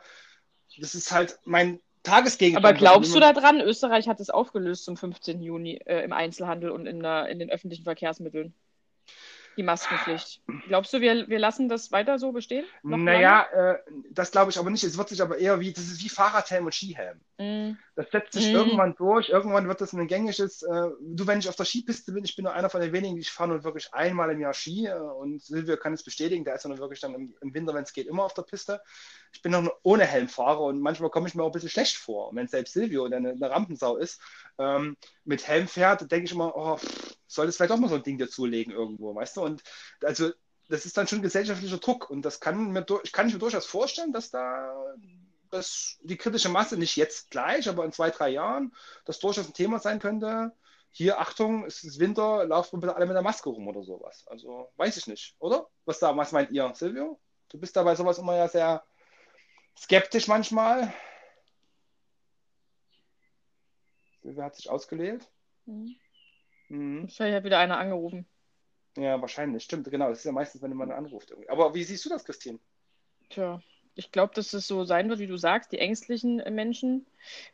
das 0.77 0.95
ist 0.95 1.11
halt 1.11 1.37
mein 1.45 1.79
Tagesgegenstand. 2.03 2.65
Aber 2.65 2.77
glaubst 2.77 3.13
du 3.13 3.19
daran, 3.19 3.61
Österreich 3.61 4.07
hat 4.07 4.19
es 4.19 4.29
aufgelöst 4.29 4.85
zum 4.85 4.97
15. 4.97 5.41
Juni 5.41 5.75
äh, 5.85 6.03
im 6.03 6.13
Einzelhandel 6.13 6.71
und 6.71 6.85
in, 6.87 7.01
der, 7.01 7.27
in 7.27 7.39
den 7.39 7.49
öffentlichen 7.49 7.83
Verkehrsmitteln? 7.83 8.53
Die 9.57 9.63
Maskenpflicht. 9.63 10.41
Glaubst 10.67 10.93
du, 10.93 11.01
wir, 11.01 11.27
wir 11.27 11.39
lassen 11.39 11.67
das 11.67 11.91
weiter 11.91 12.19
so 12.19 12.31
bestehen? 12.31 12.65
Noch 12.83 12.97
naja, 12.97 13.43
äh, 13.51 13.77
das 14.11 14.31
glaube 14.31 14.51
ich 14.51 14.59
aber 14.59 14.69
nicht. 14.69 14.83
Es 14.83 14.97
wird 14.97 15.09
sich 15.09 15.21
aber 15.21 15.37
eher 15.37 15.59
wie, 15.59 15.73
das 15.73 15.85
ist 15.85 16.03
wie 16.03 16.09
Fahrradhelm 16.09 16.65
und 16.65 16.75
Skihelm. 16.75 17.19
Mm. 17.37 17.77
Das 17.95 18.11
setzt 18.11 18.33
sich 18.33 18.51
mm. 18.51 18.55
irgendwann 18.55 18.95
durch. 18.95 19.29
Irgendwann 19.29 19.67
wird 19.67 19.81
das 19.81 19.93
ein 19.93 20.07
gängiges, 20.07 20.61
äh, 20.61 20.89
du, 21.01 21.27
wenn 21.27 21.39
ich 21.39 21.49
auf 21.49 21.55
der 21.55 21.65
Skipiste 21.65 22.11
bin, 22.11 22.23
ich 22.23 22.35
bin 22.35 22.43
nur 22.43 22.53
einer 22.53 22.69
von 22.69 22.81
den 22.81 22.93
wenigen, 22.93 23.15
die 23.15 23.21
ich 23.21 23.31
fahre 23.31 23.49
nur 23.49 23.63
wirklich 23.63 23.93
einmal 23.93 24.31
im 24.31 24.39
Jahr 24.39 24.53
Ski 24.53 24.85
äh, 24.85 24.93
und 24.93 25.41
Silvio 25.41 25.77
kann 25.77 25.93
es 25.93 26.03
bestätigen, 26.03 26.45
der 26.45 26.55
ist 26.55 26.65
dann 26.65 26.77
wirklich 26.77 26.99
dann 26.99 27.15
im, 27.15 27.33
im 27.41 27.53
Winter, 27.53 27.73
wenn 27.73 27.83
es 27.83 27.93
geht, 27.93 28.07
immer 28.07 28.23
auf 28.23 28.33
der 28.35 28.43
Piste. 28.43 28.81
Ich 29.33 29.41
bin 29.41 29.51
noch 29.51 29.69
ohne 29.83 30.05
Helm 30.05 30.29
fahre 30.29 30.63
und 30.63 30.79
manchmal 30.79 31.09
komme 31.09 31.27
ich 31.27 31.35
mir 31.35 31.43
auch 31.43 31.47
ein 31.47 31.51
bisschen 31.51 31.69
schlecht 31.69 31.97
vor. 31.97 32.29
Und 32.29 32.35
wenn 32.35 32.47
selbst 32.47 32.73
Silvio 32.73 33.05
eine, 33.05 33.31
eine 33.31 33.49
Rampensau 33.49 33.97
ist, 33.97 34.21
ähm, 34.59 34.97
mit 35.25 35.47
Helm 35.47 35.67
fährt, 35.67 36.11
denke 36.11 36.25
ich 36.25 36.31
immer, 36.31 36.55
oh, 36.55 36.77
soll 36.77 37.26
es 37.27 37.57
vielleicht 37.57 37.71
auch 37.71 37.77
mal 37.77 37.89
so 37.89 37.95
ein 37.95 38.03
Ding 38.03 38.17
dazulegen 38.17 38.73
irgendwo, 38.73 39.13
weißt 39.13 39.37
du? 39.37 39.41
Und 39.41 39.63
also 40.03 40.31
das 40.69 40.85
ist 40.85 40.97
dann 40.97 41.07
schon 41.07 41.21
gesellschaftlicher 41.21 41.77
Druck 41.77 42.09
und 42.09 42.23
das 42.23 42.39
kann 42.39 42.71
mir, 42.71 42.85
kann 43.11 43.27
ich 43.27 43.33
mir 43.33 43.39
durchaus 43.39 43.65
vorstellen, 43.65 44.11
dass 44.11 44.31
da 44.31 44.95
dass 45.49 45.97
die 46.01 46.17
kritische 46.17 46.49
Masse 46.49 46.77
nicht 46.77 46.95
jetzt 46.95 47.31
gleich, 47.31 47.69
aber 47.69 47.85
in 47.85 47.91
zwei, 47.91 48.09
drei 48.09 48.29
Jahren 48.29 48.75
das 49.05 49.19
durchaus 49.19 49.47
ein 49.47 49.53
Thema 49.53 49.79
sein 49.79 49.99
könnte. 49.99 50.53
Hier, 50.91 51.19
Achtung, 51.19 51.65
es 51.65 51.83
ist 51.83 51.99
Winter, 51.99 52.45
laufen 52.45 52.79
bitte 52.79 52.95
alle 52.95 53.05
mit 53.05 53.15
der 53.15 53.21
Maske 53.21 53.49
rum 53.49 53.67
oder 53.67 53.83
sowas. 53.83 54.25
Also 54.27 54.71
weiß 54.77 54.97
ich 54.97 55.07
nicht, 55.07 55.35
oder? 55.39 55.67
Was 55.85 55.99
da, 55.99 56.15
was 56.15 56.31
meint 56.31 56.51
ihr, 56.51 56.71
Silvio? 56.75 57.19
Du 57.49 57.59
bist 57.59 57.75
da 57.75 57.83
bei 57.83 57.95
sowas 57.95 58.17
immer 58.17 58.35
ja 58.35 58.47
sehr 58.47 58.83
skeptisch 59.77 60.27
manchmal. 60.27 60.93
Silvio 64.21 64.43
hat 64.43 64.55
sich 64.55 64.69
ausgewählt. 64.69 65.29
Mhm. 65.65 65.95
Mhm. 66.69 67.07
Vielleicht 67.09 67.35
hat 67.35 67.43
wieder 67.43 67.59
einer 67.59 67.77
angerufen. 67.77 68.25
Ja, 68.97 69.21
wahrscheinlich. 69.21 69.63
Stimmt, 69.63 69.89
genau. 69.89 70.09
Das 70.09 70.19
ist 70.19 70.25
ja 70.25 70.31
meistens, 70.31 70.61
wenn 70.61 70.71
jemand 70.71 70.91
anruft. 70.91 71.29
Irgendwie. 71.29 71.49
Aber 71.49 71.73
wie 71.73 71.83
siehst 71.83 72.03
du 72.05 72.09
das, 72.09 72.25
Christine? 72.25 72.59
Tja, 73.29 73.61
ich 73.93 74.11
glaube, 74.11 74.33
dass 74.33 74.53
es 74.53 74.67
so 74.67 74.83
sein 74.85 75.09
wird, 75.09 75.19
wie 75.19 75.27
du 75.27 75.37
sagst. 75.37 75.71
Die 75.71 75.79
ängstlichen 75.79 76.37
Menschen 76.53 77.05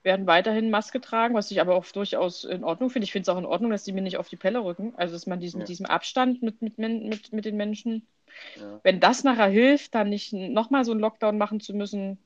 werden 0.04 0.26
weiterhin 0.26 0.72
Maske 0.72 1.02
tragen, 1.02 1.36
was 1.36 1.52
ich 1.52 1.60
aber 1.60 1.76
auch 1.76 1.86
durchaus 1.86 2.44
in 2.44 2.64
Ordnung 2.64 2.90
finde. 2.90 3.06
Ich 3.06 3.12
finde 3.12 3.24
es 3.24 3.30
auch 3.30 3.40
in 3.40 3.46
Ordnung, 3.46 3.72
dass 3.72 3.84
die 3.84 3.92
mir 3.92 4.02
nicht 4.02 4.18
auf 4.18 4.30
die 4.30 4.38
Pelle 4.38 4.64
rücken. 4.64 4.94
Also, 4.96 5.14
dass 5.14 5.28
man 5.28 5.40
diesen, 5.40 5.62
ja. 5.62 5.66
diesem 5.66 5.86
Abstand 5.86 6.42
mit, 6.42 6.62
mit, 6.62 6.78
mit, 6.78 7.34
mit 7.34 7.46
den 7.46 7.58
Menschen, 7.58 8.08
ja. 8.56 8.80
wenn 8.84 9.00
das 9.00 9.24
nachher 9.24 9.48
hilft, 9.48 9.96
dann 9.96 10.10
nicht 10.10 10.34
nochmal 10.34 10.86
so 10.86 10.92
einen 10.92 11.02
Lockdown 11.02 11.38
machen 11.38 11.60
zu 11.60 11.74
müssen, 11.74 12.20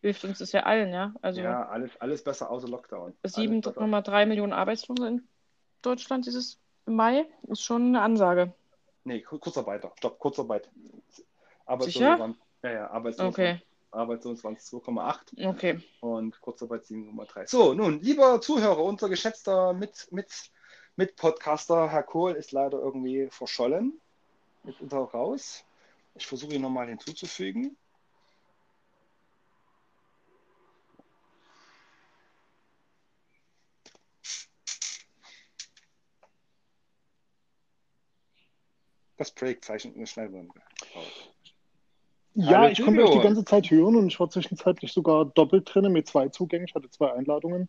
hilft 0.00 0.24
uns 0.24 0.38
das 0.38 0.52
ja 0.52 0.64
allen, 0.64 0.92
ja. 0.92 1.14
Also 1.22 1.40
ja, 1.40 1.66
alles, 1.68 1.90
alles 2.00 2.24
besser 2.24 2.50
außer 2.50 2.68
Lockdown. 2.68 3.14
7,3 3.24 4.26
Millionen 4.26 4.52
Arbeitslose 4.52 5.08
in 5.08 5.28
Deutschland 5.82 6.26
dieses 6.26 6.58
Mai 6.86 7.26
ist 7.48 7.62
schon 7.62 7.88
eine 7.88 8.02
Ansage. 8.02 8.52
Nee, 9.04 9.20
Kurzarbeiter. 9.22 9.92
Stopp, 9.96 10.18
Kurzarbeit. 10.18 10.68
Sicher? 11.80 12.18
waren, 12.18 12.36
ja, 12.62 12.72
ja, 12.72 12.90
Arbeitslose, 12.90 13.28
okay. 13.28 13.62
Arbeitslose 13.92 14.44
waren 14.44 14.56
2,8 14.56 15.46
okay. 15.48 15.80
und 16.00 16.40
Kurzarbeit 16.40 16.84
7,3. 16.84 17.48
So, 17.48 17.74
nun, 17.74 18.00
lieber 18.00 18.40
Zuhörer, 18.40 18.82
unser 18.84 19.08
geschätzter 19.08 19.72
mit, 19.72 20.08
mit, 20.10 20.50
mit 20.96 21.16
Podcaster 21.16 21.88
Herr 21.90 22.02
Kohl 22.02 22.32
ist 22.32 22.52
leider 22.52 22.78
irgendwie 22.78 23.28
verschollen. 23.30 24.00
Jetzt 24.64 24.80
ist 24.80 24.92
er 24.92 24.98
raus. 24.98 25.64
Ich 26.14 26.26
versuche 26.26 26.54
ihn 26.54 26.62
nochmal 26.62 26.88
hinzuzufügen. 26.88 27.76
Das 39.20 39.30
Projekt 39.30 39.66
zeichnet 39.66 39.96
eine 39.96 40.06
Schnellbremse 40.06 40.54
Ja, 42.32 42.70
ich 42.70 42.82
konnte 42.82 43.04
euch 43.04 43.10
die 43.10 43.20
ganze 43.20 43.44
Zeit 43.44 43.70
hören 43.70 43.96
und 43.96 44.06
ich 44.06 44.18
war 44.18 44.30
zwischenzeitlich 44.30 44.94
sogar 44.94 45.26
doppelt 45.26 45.68
drin 45.70 45.92
mit 45.92 46.06
zwei 46.06 46.30
Zugängen. 46.30 46.66
Ich 46.66 46.74
hatte 46.74 46.88
zwei 46.88 47.12
Einladungen. 47.12 47.68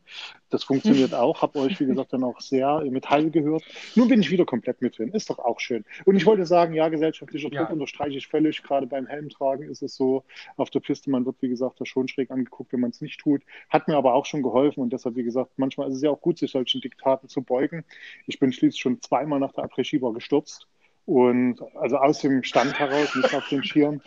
Das 0.50 0.63
funktioniert 0.63 1.13
auch. 1.13 1.41
Habe 1.41 1.60
euch, 1.60 1.77
wie 1.81 1.88
gesagt, 1.88 2.13
dann 2.13 2.24
auch 2.24 2.39
sehr 2.39 2.79
mit 2.89 3.10
Heil 3.10 3.31
gehört. 3.31 3.65
Nun 3.96 4.08
bin 4.08 4.22
ich 4.22 4.31
wieder 4.31 4.46
komplett 4.46 4.81
mit 4.81 4.98
drin. 4.98 5.12
Ist 5.12 5.29
doch 5.29 5.39
auch 5.39 5.60
schön. 5.60 5.84
Und 6.05 6.15
ich 6.15 6.25
wollte 6.25 6.46
sagen, 6.46 6.74
ja, 6.74 6.88
gesellschaftlicher 6.88 7.50
Druck 7.50 7.67
ja. 7.67 7.70
unterstreiche 7.70 8.17
ich 8.17 8.27
völlig. 8.27 8.63
Gerade 8.63 8.88
beim 8.88 9.08
Helmtragen 9.08 9.70
ist 9.70 9.84
es 9.84 9.93
so 9.93 10.24
auf 10.55 10.70
der 10.70 10.79
Piste, 10.79 11.10
man 11.10 11.25
wird, 11.25 11.36
wie 11.41 11.50
gesagt, 11.50 11.81
da 11.81 11.86
schon 11.86 12.08
schräg 12.08 12.31
angeguckt, 12.31 12.72
wenn 12.72 12.79
man 12.79 12.91
es 12.91 13.01
nicht 13.01 13.20
tut. 13.20 13.41
Hat 13.69 13.89
mir 13.89 13.97
aber 13.97 14.13
auch 14.13 14.25
schon 14.25 14.41
geholfen 14.41 14.80
und 14.80 14.93
deshalb, 14.93 15.17
wie 15.17 15.23
gesagt, 15.23 15.52
manchmal 15.58 15.89
ist 15.89 15.97
es 15.97 16.02
ja 16.02 16.12
auch 16.12 16.21
gut, 16.21 16.38
sich 16.38 16.52
solchen 16.52 16.80
Diktaten 16.80 17.28
zu 17.28 17.41
beugen. 17.41 17.84
Ich 18.25 18.39
bin 18.39 18.54
schließlich 18.54 18.82
schon 18.82 19.02
zweimal 19.02 19.41
nach 19.41 19.52
der 19.52 19.65
Après-Ski 19.65 19.99
gestürzt 20.13 20.69
und 21.12 21.60
also 21.76 21.97
aus 21.97 22.19
dem 22.19 22.41
Stand 22.41 22.80
heraus, 22.80 23.13
nicht 23.15 23.36
auf 23.36 23.45
den 23.50 23.62
Schirm. 23.65 24.02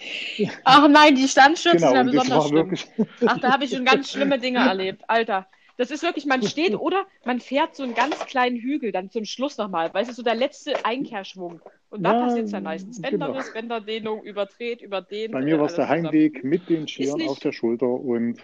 Ach 0.65 0.89
nein, 0.89 1.15
die 1.15 1.29
Standstürze 1.29 1.77
genau, 1.77 1.91
sind 1.91 2.15
ja 2.15 2.23
besonders 2.23 2.49
schlimm. 2.49 2.71
Wirklich... 2.71 2.87
Ach, 3.27 3.39
da 3.39 3.53
habe 3.53 3.65
ich 3.65 3.71
schon 3.73 3.85
ganz 3.85 4.11
schlimme 4.11 4.39
Dinge 4.39 4.61
erlebt. 4.61 5.03
Alter. 5.07 5.47
Das 5.77 5.91
ist 5.91 6.03
wirklich, 6.03 6.27
man 6.27 6.43
steht 6.43 6.75
oder 6.75 7.07
man 7.25 7.41
fährt 7.41 7.75
so 7.75 7.83
einen 7.83 7.95
ganz 7.95 8.19
kleinen 8.27 8.57
Hügel 8.57 8.93
dann 8.93 9.11
zum 9.11 9.25
Schluss 9.25 9.59
nochmal. 9.59 9.93
Weißt 9.93 10.11
du, 10.11 10.15
so 10.15 10.23
der 10.23 10.35
letzte 10.35 10.85
Einkehrschwung. 10.85 11.61
Und 11.91 12.03
da 12.03 12.13
ja, 12.13 12.25
passiert 12.25 12.47
es 12.47 12.51
dann 12.51 12.65
meistens. 12.65 13.01
Bänderriss, 13.01 13.53
genau. 13.53 13.55
Bänderdehnung, 13.55 14.23
überdreht, 14.25 14.83
überdehnt. 14.83 15.33
Bei 15.33 15.43
mir 15.43 15.59
war 15.61 15.67
es 15.67 15.75
der 15.75 15.89
Heimweg 15.89 16.35
zusammen. 16.35 16.51
mit 16.51 16.69
den 16.69 16.89
Scheren 16.89 17.29
auf 17.29 17.39
der 17.39 17.53
Schulter 17.53 17.87
und 17.87 18.41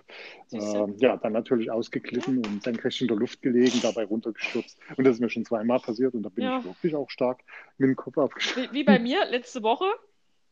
äh, 0.52 0.86
ja, 0.98 1.16
dann 1.16 1.32
natürlich 1.32 1.70
ausgeglitten 1.70 2.42
ja. 2.42 2.48
und 2.48 2.62
senkrecht 2.62 3.00
in 3.00 3.08
der 3.08 3.16
Luft 3.16 3.42
gelegen, 3.42 3.80
dabei 3.82 4.04
runtergestürzt. 4.04 4.78
Und 4.96 5.04
das 5.04 5.16
ist 5.16 5.20
mir 5.20 5.30
schon 5.30 5.44
zweimal 5.44 5.80
passiert 5.80 6.14
und 6.14 6.22
da 6.22 6.28
bin 6.28 6.44
ja. 6.44 6.58
ich 6.58 6.64
wirklich 6.64 6.94
auch 6.94 7.10
stark 7.10 7.40
mit 7.76 7.88
dem 7.88 7.96
Kopf 7.96 8.18
aufgestanden. 8.18 8.72
Wie, 8.72 8.78
wie 8.78 8.84
bei 8.84 9.00
mir 9.00 9.24
letzte 9.24 9.64
Woche. 9.64 9.86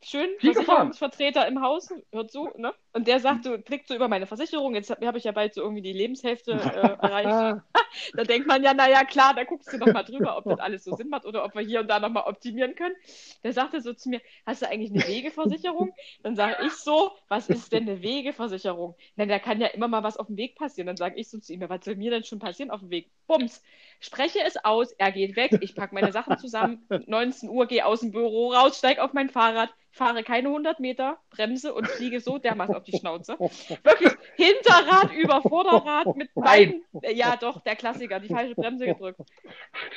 Schön, 0.01 0.29
Versicherungsvertreter 0.39 1.45
im 1.47 1.61
Haus, 1.61 1.89
hört 2.11 2.31
zu, 2.31 2.49
ne? 2.55 2.73
Und 2.93 3.07
der 3.07 3.19
sagt 3.19 3.43
so, 3.43 3.57
blickt 3.57 3.87
so 3.87 3.95
über 3.95 4.07
meine 4.07 4.27
Versicherung, 4.27 4.73
jetzt 4.73 4.89
habe 4.89 5.05
hab 5.05 5.15
ich 5.17 5.25
ja 5.25 5.33
bald 5.33 5.53
so 5.53 5.61
irgendwie 5.61 5.81
die 5.81 5.91
Lebenshälfte 5.91 6.53
äh, 6.53 6.55
erreicht. 7.01 7.61
da 8.13 8.23
denkt 8.23 8.47
man 8.47 8.63
ja, 8.63 8.73
naja, 8.73 9.03
klar, 9.03 9.33
da 9.35 9.43
guckst 9.43 9.73
du 9.73 9.77
nochmal 9.77 10.05
drüber, 10.05 10.37
ob 10.37 10.45
das 10.45 10.59
alles 10.59 10.85
so 10.85 10.95
Sinn 10.95 11.09
macht 11.09 11.25
oder 11.25 11.43
ob 11.43 11.53
wir 11.53 11.61
hier 11.61 11.81
und 11.81 11.89
da 11.89 11.99
nochmal 11.99 12.23
optimieren 12.27 12.75
können. 12.75 12.95
Der 13.43 13.51
sagte 13.51 13.81
so 13.81 13.93
zu 13.93 14.09
mir, 14.09 14.21
hast 14.45 14.61
du 14.61 14.69
eigentlich 14.69 14.91
eine 14.91 15.05
Wegeversicherung? 15.05 15.93
Dann 16.23 16.35
sage 16.37 16.65
ich 16.65 16.73
so, 16.73 17.11
was 17.27 17.49
ist 17.49 17.73
denn 17.73 17.83
eine 17.83 18.01
Wegeversicherung? 18.01 18.95
Na, 19.17 19.25
da 19.25 19.37
kann 19.37 19.59
ja 19.59 19.67
immer 19.67 19.89
mal 19.89 20.03
was 20.03 20.15
auf 20.15 20.27
dem 20.27 20.37
Weg 20.37 20.55
passieren. 20.55 20.87
Dann 20.87 20.97
sage 20.97 21.19
ich 21.19 21.29
so 21.29 21.39
zu 21.39 21.53
ihm, 21.53 21.61
was 21.67 21.83
soll 21.83 21.97
mir 21.97 22.11
denn 22.11 22.23
schon 22.23 22.39
passieren 22.39 22.71
auf 22.71 22.79
dem 22.79 22.89
Weg? 22.89 23.11
Bums, 23.27 23.61
spreche 23.99 24.39
es 24.45 24.57
aus, 24.63 24.91
er 24.93 25.11
geht 25.11 25.35
weg, 25.35 25.57
ich 25.61 25.75
packe 25.75 25.93
meine 25.93 26.11
Sachen 26.11 26.37
zusammen, 26.37 26.85
19 27.07 27.49
Uhr, 27.49 27.67
gehe 27.67 27.85
aus 27.85 28.01
dem 28.01 28.11
Büro 28.11 28.51
raus, 28.53 28.77
steige 28.77 29.03
auf 29.03 29.13
mein 29.13 29.29
Fahrrad, 29.29 29.69
fahre 29.91 30.23
keine 30.23 30.49
100 30.49 30.79
Meter, 30.79 31.19
bremse 31.29 31.73
und 31.73 31.87
fliege 31.87 32.19
so 32.19 32.37
dermaßen 32.37 32.75
auf 32.75 32.83
die 32.83 32.97
Schnauze. 32.97 33.37
Wirklich 33.39 34.13
Hinterrad 34.35 35.13
über 35.13 35.41
Vorderrad 35.41 36.15
mit 36.15 36.33
beiden. 36.33 36.83
Ja, 37.13 37.35
doch, 37.35 37.61
der 37.61 37.75
Klassiker, 37.75 38.19
die 38.19 38.29
falsche 38.29 38.55
Bremse 38.55 38.85
gedrückt. 38.85 39.19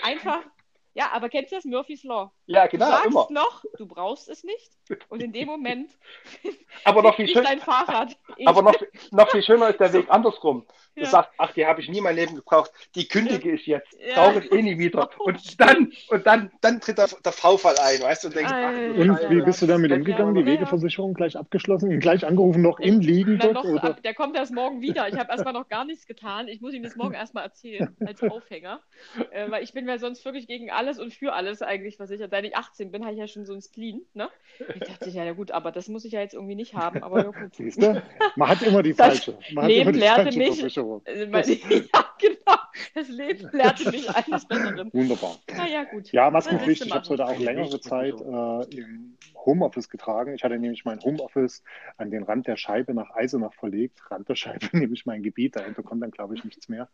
Einfach 0.02 0.42
ja, 0.94 1.10
aber 1.12 1.28
kennst 1.28 1.52
du 1.52 1.56
das 1.56 1.64
Murphy's 1.64 2.04
Law? 2.04 2.32
Ja, 2.46 2.66
genau. 2.66 2.86
Du 2.86 2.90
sagst 2.90 3.06
immer. 3.06 3.26
noch, 3.30 3.64
du 3.78 3.86
brauchst 3.86 4.28
es 4.28 4.44
nicht. 4.44 4.72
Und 5.08 5.22
in 5.22 5.32
dem 5.32 5.46
Moment 5.46 5.90
aber 6.84 7.02
noch 7.02 7.16
viel 7.16 7.28
schön, 7.28 7.44
dein 7.44 7.60
Fahrrad. 7.60 8.16
Aber 8.46 8.62
noch, 8.62 8.74
noch 9.10 9.30
viel 9.30 9.42
schöner 9.42 9.68
ist 9.68 9.80
der 9.80 9.92
Weg 9.92 10.06
andersrum. 10.08 10.66
Du 10.94 11.02
ja. 11.02 11.06
sagst, 11.06 11.30
ach, 11.38 11.52
die 11.52 11.64
habe 11.64 11.80
ich 11.80 11.88
nie 11.88 12.00
mein 12.00 12.16
Leben 12.16 12.34
gebraucht. 12.34 12.70
Die 12.94 13.08
kündige 13.08 13.52
ich 13.52 13.66
jetzt. 13.66 13.96
Ja. 13.98 14.14
Brauche 14.14 14.40
ich 14.40 14.52
eh 14.52 14.62
nie 14.62 14.78
wieder. 14.78 15.08
Und 15.18 15.60
dann, 15.60 15.92
und 16.10 16.26
dann, 16.26 16.50
dann 16.60 16.80
tritt 16.80 16.98
der, 16.98 17.08
der 17.24 17.32
V-Fall 17.32 17.76
ein, 17.78 18.02
weißt 18.02 18.24
du, 18.24 18.28
und 18.28 18.36
denkst, 18.36 18.52
ach, 18.52 18.70
Und 18.70 19.30
wie 19.30 19.42
bist 19.42 19.62
du 19.62 19.66
damit 19.66 19.92
umgegangen? 19.92 20.34
Die 20.34 20.44
Wegeversicherung 20.44 21.14
gleich 21.14 21.36
abgeschlossen, 21.36 21.98
gleich 22.00 22.26
angerufen, 22.26 22.62
noch 22.62 22.78
im 22.80 23.00
Liegen 23.00 23.38
dort, 23.38 23.64
noch, 23.64 24.00
Der 24.00 24.14
kommt 24.14 24.36
erst 24.36 24.52
morgen 24.52 24.80
wieder. 24.80 25.08
Ich 25.08 25.16
habe 25.16 25.30
erstmal 25.30 25.54
noch 25.54 25.68
gar 25.68 25.84
nichts 25.84 26.06
getan. 26.06 26.48
Ich 26.48 26.60
muss 26.60 26.74
ihm 26.74 26.82
das 26.82 26.96
morgen 26.96 27.14
erstmal 27.14 27.44
erzählen, 27.44 27.96
als 28.04 28.22
Aufhänger. 28.22 28.80
Äh, 29.30 29.50
weil 29.50 29.62
ich 29.62 29.72
bin 29.72 29.88
ja 29.88 29.98
sonst 29.98 30.24
wirklich 30.24 30.46
gegen 30.46 30.70
alles 30.70 30.98
und 30.98 31.14
für 31.14 31.32
alles 31.32 31.62
eigentlich 31.62 31.96
versichert. 31.96 32.32
Seit 32.42 32.50
ich 32.50 32.56
18 32.56 32.90
bin, 32.90 33.04
habe 33.04 33.12
ich 33.12 33.20
ja 33.20 33.28
schon 33.28 33.46
so 33.46 33.54
ein 33.54 33.62
Spleen. 33.62 34.02
Ne? 34.14 34.28
Ich 34.74 34.80
dachte, 34.80 35.10
ja, 35.10 35.24
ja 35.24 35.32
gut, 35.32 35.50
aber 35.50 35.70
das 35.70 35.88
muss 35.88 36.04
ich 36.04 36.12
ja 36.12 36.20
jetzt 36.20 36.34
irgendwie 36.34 36.54
nicht 36.54 36.74
haben. 36.74 37.02
Aber 37.02 37.24
ja, 37.24 37.30
gut. 37.30 37.54
Siehst 37.54 37.80
du? 37.80 38.02
Man 38.36 38.48
hat 38.48 38.62
immer 38.62 38.82
die 38.82 38.94
das 38.94 39.06
falsche. 39.06 39.38
Man 39.52 39.66
Leben 39.66 39.94
lehrte 39.94 40.36
mich. 40.36 40.60
ja, 40.60 42.04
genau. 42.18 42.58
Das 42.94 43.08
Leben 43.08 43.48
lehrte 43.52 43.90
mich 43.90 44.10
eines 44.10 44.46
Besseren. 44.46 44.92
Wunderbar. 44.92 45.36
Na 45.56 45.68
ja, 45.68 45.84
gut. 45.84 46.12
Ja, 46.12 46.30
Maskenpflicht. 46.30 46.84
Ich 46.84 46.92
habe 46.92 47.02
es 47.02 47.10
heute 47.10 47.26
auch 47.26 47.38
längere 47.38 47.80
Zeit 47.80 48.20
äh, 48.20 48.76
im 48.76 49.16
Homeoffice 49.34 49.88
getragen. 49.88 50.34
Ich 50.34 50.44
hatte 50.44 50.58
nämlich 50.58 50.84
mein 50.84 51.00
Homeoffice 51.00 51.62
an 51.96 52.10
den 52.10 52.22
Rand 52.22 52.46
der 52.46 52.56
Scheibe 52.56 52.94
nach 52.94 53.10
Eisenach 53.14 53.54
verlegt. 53.54 54.00
Rand 54.10 54.28
der 54.28 54.36
Scheibe, 54.36 54.66
nämlich 54.72 55.06
mein 55.06 55.22
Gebiet. 55.22 55.56
Dahinter 55.56 55.82
kommt 55.82 56.02
dann, 56.02 56.10
glaube 56.10 56.34
ich, 56.34 56.44
nichts 56.44 56.68
mehr. 56.68 56.88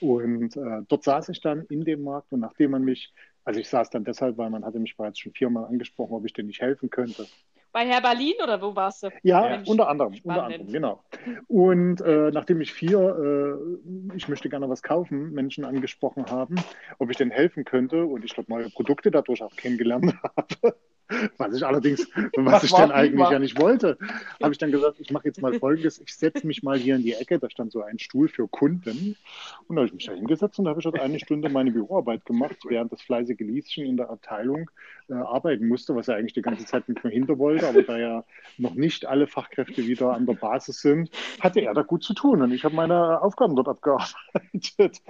Und 0.00 0.56
äh, 0.56 0.82
dort 0.88 1.04
saß 1.04 1.28
ich 1.30 1.40
dann 1.40 1.64
in 1.66 1.84
dem 1.84 2.02
Markt 2.02 2.32
und 2.32 2.40
nachdem 2.40 2.72
man 2.72 2.84
mich 2.84 3.12
also 3.50 3.58
ich 3.58 3.68
saß 3.68 3.90
dann 3.90 4.04
deshalb, 4.04 4.38
weil 4.38 4.48
man 4.48 4.64
hatte 4.64 4.78
mich 4.78 4.96
bereits 4.96 5.18
schon 5.18 5.32
viermal 5.32 5.64
angesprochen, 5.64 6.14
ob 6.14 6.24
ich 6.24 6.32
denn 6.32 6.46
nicht 6.46 6.60
helfen 6.60 6.88
könnte. 6.88 7.26
Bei 7.72 7.84
Herr 7.84 8.00
Berlin 8.00 8.34
oder 8.40 8.62
wo 8.62 8.76
warst 8.76 9.02
du? 9.02 9.08
Ja, 9.24 9.48
Mensch, 9.48 9.68
unter 9.68 9.88
anderem, 9.88 10.14
unter 10.22 10.44
anderem, 10.44 10.68
genau. 10.68 11.02
Und 11.48 12.00
äh, 12.00 12.30
nachdem 12.30 12.60
ich 12.60 12.72
vier, 12.72 13.00
äh, 13.00 14.16
ich 14.16 14.28
möchte 14.28 14.48
gerne 14.48 14.68
was 14.68 14.84
kaufen, 14.84 15.32
Menschen 15.32 15.64
angesprochen 15.64 16.26
haben, 16.30 16.54
ob 17.00 17.10
ich 17.10 17.16
denn 17.16 17.32
helfen 17.32 17.64
könnte 17.64 18.04
und 18.04 18.24
ich 18.24 18.34
dort 18.34 18.48
neue 18.48 18.70
Produkte 18.70 19.10
dadurch 19.10 19.42
auch 19.42 19.54
kennengelernt 19.56 20.14
habe, 20.36 20.76
Was 21.38 21.54
ich 21.54 21.64
allerdings, 21.64 22.08
was, 22.36 22.64
ich 22.64 22.72
dann 22.72 22.90
eigentlich 22.90 23.28
ja 23.30 23.38
nicht 23.38 23.60
wollte, 23.60 23.98
habe 24.42 24.52
ich 24.52 24.58
dann 24.58 24.70
gesagt, 24.70 25.00
ich 25.00 25.10
mache 25.10 25.26
jetzt 25.26 25.42
mal 25.42 25.58
Folgendes, 25.58 26.00
ich 26.00 26.14
setze 26.14 26.46
mich 26.46 26.62
mal 26.62 26.78
hier 26.78 26.96
in 26.96 27.02
die 27.02 27.14
Ecke, 27.14 27.38
da 27.38 27.50
stand 27.50 27.72
so 27.72 27.82
ein 27.82 27.98
Stuhl 27.98 28.28
für 28.28 28.48
Kunden. 28.48 29.16
Und 29.66 29.76
da 29.76 29.80
habe 29.80 29.86
ich 29.86 29.94
mich 29.94 30.06
da 30.06 30.12
hingesetzt 30.12 30.58
und 30.58 30.66
da 30.66 30.70
habe 30.70 30.80
ich 30.80 30.84
dort 30.84 31.00
eine 31.00 31.18
Stunde 31.18 31.48
meine 31.48 31.70
Büroarbeit 31.72 32.24
gemacht, 32.24 32.56
während 32.66 32.92
das 32.92 33.02
fleißige 33.02 33.40
Lieschen 33.40 33.84
in 33.84 33.96
der 33.96 34.10
Abteilung 34.10 34.70
äh, 35.08 35.14
arbeiten 35.14 35.68
musste, 35.68 35.94
was 35.96 36.08
er 36.08 36.16
eigentlich 36.16 36.34
die 36.34 36.42
ganze 36.42 36.64
Zeit 36.64 36.88
mit 36.88 37.02
mir 37.02 37.10
hinter 37.10 37.38
wollte, 37.38 37.68
aber 37.68 37.82
da 37.82 37.98
ja 37.98 38.24
noch 38.58 38.74
nicht 38.74 39.06
alle 39.06 39.26
Fachkräfte 39.26 39.86
wieder 39.86 40.14
an 40.14 40.26
der 40.26 40.34
Basis 40.34 40.80
sind, 40.80 41.10
hatte 41.40 41.60
er 41.60 41.74
da 41.74 41.82
gut 41.82 42.04
zu 42.04 42.14
tun. 42.14 42.42
Und 42.42 42.52
ich 42.52 42.64
habe 42.64 42.74
meine 42.74 43.20
Aufgaben 43.20 43.56
dort 43.56 43.68
abgearbeitet. 43.68 45.02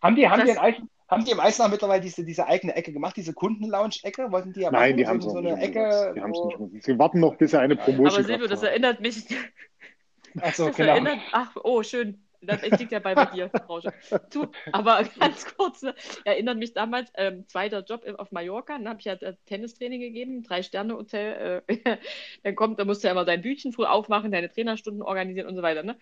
Haben 0.00 0.14
die, 0.14 0.28
haben 0.28 0.44
die 0.44 0.52
ein 0.52 0.58
Eichen, 0.58 0.88
haben 1.08 1.24
die 1.24 1.30
im 1.30 1.40
Eisenach 1.40 1.70
mittlerweile 1.70 2.02
diese, 2.02 2.24
diese 2.24 2.46
eigene 2.46 2.76
Ecke 2.76 2.92
gemacht, 2.92 3.16
diese 3.16 3.32
Kundenlounge-Ecke? 3.32 4.30
Wollten 4.30 4.52
die 4.52 4.60
ja 4.60 4.70
Nein, 4.70 4.96
die 4.96 5.06
haben 5.06 5.20
so 5.20 5.36
eine 5.36 5.60
Ecke. 5.60 6.12
Die 6.14 6.20
wo... 6.20 6.26
nicht 6.26 6.58
gemacht. 6.58 6.84
Sie 6.84 6.98
warten 6.98 7.20
noch, 7.20 7.36
bis 7.36 7.54
er 7.54 7.60
eine 7.60 7.76
Promotion 7.76 8.08
Aber 8.08 8.24
Silvio, 8.24 8.46
das 8.46 8.62
erinnert 8.62 9.00
mich. 9.00 9.24
Achso, 10.40 10.70
genau. 10.70 10.92
Erinnert, 10.92 11.18
ach, 11.32 11.56
oh, 11.62 11.82
schön. 11.82 12.22
Das 12.40 12.62
liegt 12.62 12.92
ja 12.92 13.00
bei, 13.00 13.14
bei 13.14 13.24
dir, 13.26 13.50
Rausche. 13.68 13.92
Aber 14.72 15.02
ganz 15.18 15.44
kurz, 15.56 15.82
ne, 15.82 15.94
erinnert 16.24 16.58
mich 16.58 16.72
damals, 16.72 17.10
ähm, 17.16 17.48
zweiter 17.48 17.82
Job 17.82 18.04
auf 18.16 18.30
Mallorca, 18.30 18.78
dann 18.78 18.88
habe 18.88 19.00
ich 19.00 19.06
ja 19.06 19.14
äh, 19.14 19.34
Tennistraining 19.46 20.00
gegeben, 20.00 20.44
Drei-Sterne-Hotel. 20.44 21.62
Äh, 21.66 21.96
dann 22.44 22.54
kommt, 22.54 22.78
da 22.78 22.84
musst 22.84 23.02
du 23.02 23.08
ja 23.08 23.12
immer 23.12 23.24
dein 23.24 23.42
Bütchen 23.42 23.72
früh 23.72 23.86
aufmachen, 23.86 24.30
deine 24.30 24.52
Trainerstunden 24.52 25.02
organisieren 25.02 25.48
und 25.48 25.56
so 25.56 25.62
weiter. 25.62 25.82
Ne? 25.82 25.98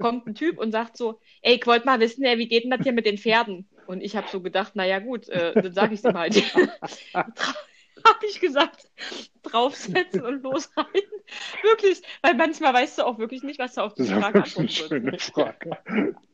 Kommt 0.00 0.26
ein 0.26 0.34
Typ 0.34 0.58
und 0.58 0.72
sagt 0.72 0.96
so, 0.96 1.20
ey, 1.42 1.54
ich 1.54 1.66
wollte 1.66 1.86
mal 1.86 2.00
wissen, 2.00 2.24
wie 2.24 2.48
geht 2.48 2.64
denn 2.64 2.70
das 2.70 2.80
hier 2.82 2.92
mit 2.92 3.06
den 3.06 3.18
Pferden? 3.18 3.68
Und 3.88 4.02
ich 4.02 4.16
habe 4.16 4.28
so 4.30 4.42
gedacht, 4.42 4.76
naja 4.76 4.98
gut, 4.98 5.30
äh, 5.30 5.54
dann 5.54 5.72
sage 5.72 5.94
ich 5.94 6.00
es 6.00 6.04
ihm 6.04 6.18
halt. 6.18 6.34
habe 7.14 8.26
ich 8.28 8.38
gesagt, 8.38 8.86
draufsetzen 9.42 10.20
und 10.22 10.42
losreiten. 10.42 11.22
Wirklich, 11.62 12.02
weil 12.20 12.34
manchmal 12.34 12.74
weißt 12.74 12.98
du 12.98 13.04
auch 13.04 13.18
wirklich 13.18 13.42
nicht, 13.42 13.58
was 13.58 13.74
da 13.74 13.84
auf 13.84 13.94
die 13.94 14.04
Frage 14.04 14.42
antwortet 14.44 14.90
wird. 14.90 15.32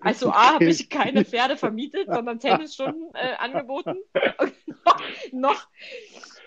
Also 0.01 0.31
A, 0.31 0.55
habe 0.55 0.65
ich 0.65 0.91
keine 0.91 1.25
Pferde 1.25 1.57
vermietet, 1.57 2.09
sondern 2.13 2.41
Tennisstunden 2.41 3.15
äh, 3.15 3.35
angeboten. 3.39 3.99
Und 4.39 4.53
noch, 4.85 5.01
noch, 5.33 5.69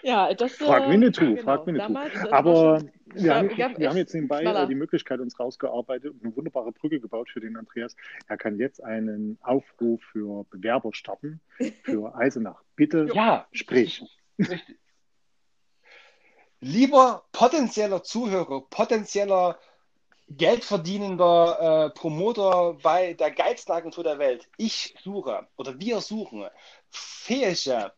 ja, 0.03 0.33
das, 0.33 0.53
frag 0.53 0.89
Winnetou, 0.89 1.25
genau, 1.25 1.41
frag 1.41 1.65
Winnetou. 1.65 1.88
Damals, 1.88 2.31
Aber 2.31 2.81
wir, 3.13 3.36
haben, 3.36 3.49
wir, 3.49 3.77
wir 3.77 3.89
haben 3.89 3.97
jetzt 3.97 4.13
nebenbei 4.13 4.41
schneller. 4.41 4.67
die 4.67 4.75
Möglichkeit 4.75 5.19
uns 5.19 5.39
rausgearbeitet 5.39 6.12
und 6.13 6.23
eine 6.23 6.36
wunderbare 6.36 6.71
Brücke 6.71 6.99
gebaut 6.99 7.29
für 7.29 7.39
den 7.39 7.57
Andreas. 7.57 7.95
Er 8.27 8.38
kann 8.38 8.57
jetzt 8.57 8.83
einen 8.83 9.38
Aufruf 9.41 10.01
für 10.12 10.45
Bewerber 10.49 10.93
starten 10.93 11.39
für 11.83 12.15
Eisenach. 12.15 12.62
Bitte 12.75 13.07
ja. 13.13 13.47
sprich. 13.51 14.03
Richtig. 14.39 14.77
Lieber 16.60 17.25
potenzieller 17.31 18.01
Zuhörer, 18.01 18.62
potenzieller 18.69 19.60
geldverdienender 20.29 21.91
äh, 21.93 21.97
Promoter 21.97 22.77
bei 22.81 23.13
der 23.13 23.31
geilsten 23.31 23.73
Agentur 23.73 24.03
der 24.03 24.19
Welt. 24.19 24.49
Ich 24.57 24.95
suche 25.03 25.47
oder 25.55 25.79
wir 25.79 26.01
suchen 26.01 26.45
fähige, 26.89 27.93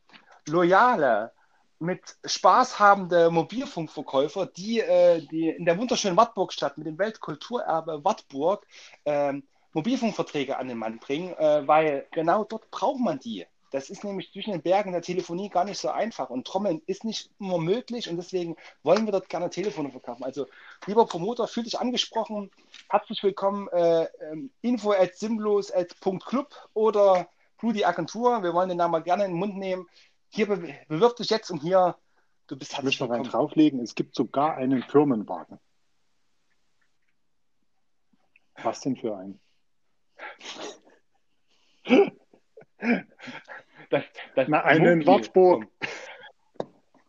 loyale, 0.46 1.32
mit 1.80 2.18
Spaß 2.26 2.80
habende 2.80 3.32
Mobilfunkverkäufer, 3.32 4.46
die, 4.46 4.82
äh, 4.82 5.26
die 5.28 5.50
in 5.50 5.66
der 5.66 5.78
wunderschönen 5.78 6.18
Wartburgstadt 6.18 6.78
mit 6.78 6.88
dem 6.88 6.98
Weltkulturerbe 6.98 8.04
Wartburg 8.04 8.66
äh, 9.06 9.34
Mobilfunkverträge 9.74 10.58
an 10.58 10.68
den 10.68 10.78
Mann 10.78 11.00
bringen, 11.00 11.34
äh, 11.34 11.68
weil 11.68 12.08
genau 12.12 12.44
dort 12.44 12.70
braucht 12.72 13.00
man 13.00 13.20
die. 13.20 13.46
Das 13.72 13.90
ist 13.90 14.04
nämlich 14.04 14.32
zwischen 14.32 14.52
den 14.52 14.64
Bergen 14.64 14.92
der 14.92 15.04
Telefonie 15.04 15.50
gar 15.50 15.64
nicht 15.64 15.78
so 15.78 15.90
einfach 15.90 16.30
und 16.30 16.48
Trommeln 16.48 16.82
ist 16.88 17.04
nicht 17.04 17.30
immer 17.40 17.60
möglich 17.60 18.10
und 18.10 18.18
deswegen 18.18 18.56
wollen 18.84 19.06
wir 19.06 19.12
dort 19.12 19.30
gerne 19.30 19.50
Telefone 19.50 19.92
verkaufen. 19.92 20.24
Also, 20.24 20.48
lieber 20.88 21.06
Promoter, 21.06 21.48
fühl 21.48 21.64
dich 21.64 21.80
angesprochen. 21.80 22.50
Herzlich 22.90 23.22
willkommen. 23.22 23.68
Äh, 23.70 24.08
ähm, 24.32 24.52
info 24.62 24.92
at 24.92 25.16
simlos.club 25.16 26.56
oder 26.74 27.30
Blue 27.60 27.74
die 27.74 27.86
Agentur. 27.86 28.42
Wir 28.42 28.54
wollen 28.54 28.70
den 28.70 28.78
Namen 28.78 29.04
gerne 29.04 29.26
in 29.26 29.32
den 29.32 29.40
Mund 29.40 29.58
nehmen. 29.58 29.88
Hier 30.30 30.48
be 30.48 30.76
bewirb 30.88 31.16
dich 31.16 31.30
jetzt 31.30 31.50
und 31.50 31.62
hier, 31.62 31.98
du 32.48 32.58
bist 32.58 32.74
herzlich 32.74 32.96
ich 32.96 33.02
willkommen. 33.02 33.26
Ich 33.26 33.32
drauflegen, 33.32 33.80
es 33.82 33.96
gibt 33.96 34.16
sogar 34.16 34.56
einen 34.56 34.84
Firmenwagen. 34.84 35.60
Was 38.62 38.82
denn 38.82 38.96
für 38.96 39.18
einen? 39.18 39.40
Das, 43.90 44.04
das 44.36 44.48
Na, 44.48 44.64
einen 44.64 45.04
Wartburg. 45.08 45.68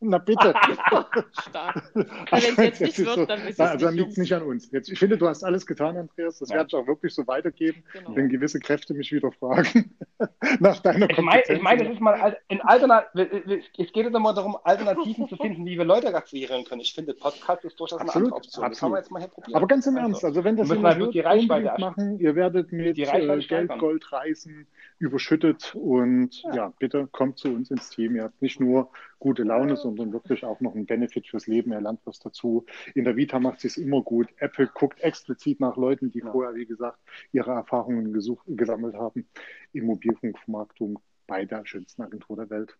Na 0.02 0.18
bitte. 0.18 0.54
Stark. 1.42 1.92
Wenn 1.94 2.40
es 2.40 2.56
jetzt 2.56 2.80
nicht 2.80 2.98
wird, 2.98 3.28
dann 3.28 3.40
ist 3.40 3.50
es 3.50 3.60
also 3.60 3.86
dann 3.86 3.94
liegt 3.94 4.12
es 4.12 4.16
nicht 4.16 4.32
an 4.32 4.42
uns. 4.42 4.70
Jetzt, 4.70 4.90
ich 4.90 4.98
finde, 4.98 5.18
du 5.18 5.28
hast 5.28 5.44
alles 5.44 5.66
getan, 5.66 5.96
Andreas. 5.96 6.38
Das 6.38 6.48
ja. 6.48 6.56
werde 6.56 6.68
ich 6.68 6.74
auch 6.74 6.86
wirklich 6.86 7.14
so 7.14 7.26
weitergeben, 7.26 7.84
genau. 7.92 8.16
wenn 8.16 8.30
gewisse 8.30 8.60
Kräfte 8.60 8.94
mich 8.94 9.12
wieder 9.12 9.30
fragen 9.30 9.94
nach 10.60 10.80
deiner 10.80 11.10
Ich 11.10 11.18
meine, 11.18 11.42
ich 11.46 11.62
mein, 11.62 11.80
es 11.80 11.92
ist 11.92 12.00
mal 12.00 12.36
in 12.48 12.60
Alternat 12.62 13.14
es 13.14 13.92
geht 13.92 14.06
immer 14.06 14.34
darum, 14.34 14.56
Alternativen 14.64 15.28
zu 15.28 15.36
finden, 15.36 15.66
wie 15.66 15.76
wir 15.76 15.84
Leute 15.84 16.14
akquirieren 16.14 16.64
können. 16.64 16.80
Ich 16.80 16.94
finde, 16.94 17.12
Podcast 17.12 17.64
ist 17.64 17.78
durchaus 17.78 18.00
absolut, 18.00 18.14
eine 18.14 18.24
andere 18.24 18.36
Option. 18.36 18.64
Absolut. 18.64 18.72
Das 18.72 18.82
haben 18.82 18.92
wir 18.92 18.98
jetzt 18.98 19.10
mal 19.10 19.18
hier 19.20 19.28
probiert. 19.28 19.56
Aber 19.56 19.66
ganz 19.66 19.86
im 19.86 19.96
also, 19.96 20.06
Ernst, 20.06 20.24
also 20.24 20.44
wenn 20.44 20.56
das 20.56 20.68
jemand 20.70 20.98
hört, 20.98 21.14
die 21.14 21.20
Reichweite 21.20 21.74
machen, 21.78 22.18
ihr 22.18 22.34
werdet 22.34 22.72
mit 22.72 22.98
äh, 22.98 23.38
Geld, 23.46 23.78
Gold, 23.78 24.12
Reisen 24.12 24.66
überschüttet 25.00 25.74
und 25.74 26.42
ja. 26.42 26.54
ja, 26.54 26.72
bitte 26.78 27.08
kommt 27.10 27.38
zu 27.38 27.48
uns 27.48 27.70
ins 27.70 27.88
Team. 27.88 28.16
Ihr 28.16 28.24
habt 28.24 28.40
nicht 28.42 28.60
nur 28.60 28.90
gute 29.18 29.44
Laune, 29.44 29.76
sondern 29.76 30.12
wirklich 30.12 30.44
auch 30.44 30.60
noch 30.60 30.74
einen 30.74 30.84
Benefit 30.84 31.26
fürs 31.26 31.46
Leben. 31.46 31.72
Er 31.72 31.80
lernt 31.80 32.00
was 32.04 32.18
dazu. 32.18 32.66
In 32.94 33.04
der 33.04 33.16
Vita 33.16 33.40
macht 33.40 33.64
es 33.64 33.78
immer 33.78 34.02
gut. 34.02 34.28
Apple 34.36 34.68
guckt 34.68 35.00
explizit 35.00 35.58
nach 35.58 35.78
Leuten, 35.78 36.10
die 36.12 36.18
ja. 36.18 36.30
vorher, 36.30 36.54
wie 36.54 36.66
gesagt, 36.66 36.98
ihre 37.32 37.50
Erfahrungen 37.52 38.12
gesucht, 38.12 38.44
gesammelt 38.46 38.94
haben 38.94 39.26
im 39.72 39.86
Mobilfunkvermarktung 39.86 40.98
bei 41.26 41.46
der 41.46 41.64
schönsten 41.64 42.02
Agentur 42.02 42.36
der 42.36 42.50
Welt. 42.50 42.76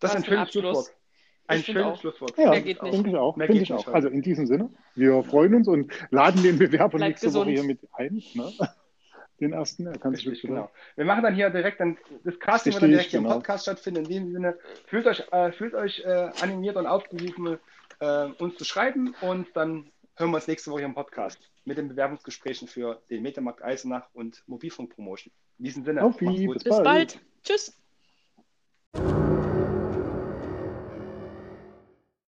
Das 0.00 0.12
ist 0.12 0.16
ein 0.16 0.24
schönes 0.24 0.50
Schlusswort. 0.50 0.94
Ein 1.46 1.62
schönes 1.62 2.00
Schlusswort. 2.00 2.38
Ja, 2.38 2.58
geht 2.58 2.82
nicht. 2.82 2.94
denke 2.94 3.10
ich 3.10 3.16
auch. 3.16 3.36
Mehr 3.36 3.50
ich 3.50 3.70
auch. 3.70 3.86
Also 3.88 4.08
in 4.08 4.22
diesem 4.22 4.46
Sinne, 4.46 4.70
wir 4.94 5.22
freuen 5.24 5.54
uns 5.56 5.68
und 5.68 5.92
laden 6.10 6.42
den 6.42 6.58
Bewerber 6.58 6.96
Bleibt 6.96 7.10
nächste 7.10 7.26
gesund. 7.26 7.48
Woche 7.48 7.54
hier 7.54 7.64
mit 7.64 7.80
ein. 7.92 8.22
Ne? 8.32 8.50
den 9.40 9.52
ersten. 9.52 9.86
Er 9.86 9.98
kann 9.98 10.14
Richtig, 10.14 10.42
genau. 10.42 10.70
Wir 10.96 11.04
machen 11.04 11.22
dann 11.22 11.34
hier 11.34 11.50
direkt 11.50 11.80
dann, 11.80 11.98
das 12.24 12.38
Casting 12.38 12.72
wird 12.72 12.82
dann 12.82 12.90
direkt 12.90 13.10
hier 13.10 13.20
genau. 13.20 13.32
im 13.32 13.38
Podcast 13.38 13.64
stattfinden. 13.64 14.02
In 14.02 14.08
diesem 14.08 14.32
Sinne, 14.32 14.58
fühlt 14.86 15.06
euch, 15.06 15.22
äh, 15.32 15.52
fühlt 15.52 15.74
euch 15.74 16.00
äh, 16.04 16.30
animiert 16.40 16.76
und 16.76 16.86
aufgerufen, 16.86 17.58
äh, 18.00 18.26
uns 18.38 18.56
zu 18.56 18.64
schreiben 18.64 19.14
und 19.20 19.48
dann 19.54 19.90
hören 20.16 20.30
wir 20.30 20.36
uns 20.36 20.46
nächste 20.46 20.70
Woche 20.70 20.82
im 20.82 20.94
Podcast 20.94 21.38
mit 21.64 21.78
den 21.78 21.88
Bewerbungsgesprächen 21.88 22.68
für 22.68 23.00
den 23.10 23.22
Metamarkt 23.22 23.62
Eisenach 23.62 24.08
und 24.12 24.42
Mobilfunk 24.46 24.94
Promotion. 24.94 25.32
In 25.58 25.64
diesem 25.64 25.84
Sinne, 25.84 26.02
Auf 26.02 26.16
bis, 26.16 26.28
bis 26.28 26.64
bald. 26.64 26.84
bald. 26.84 27.20
Tschüss. 27.42 27.76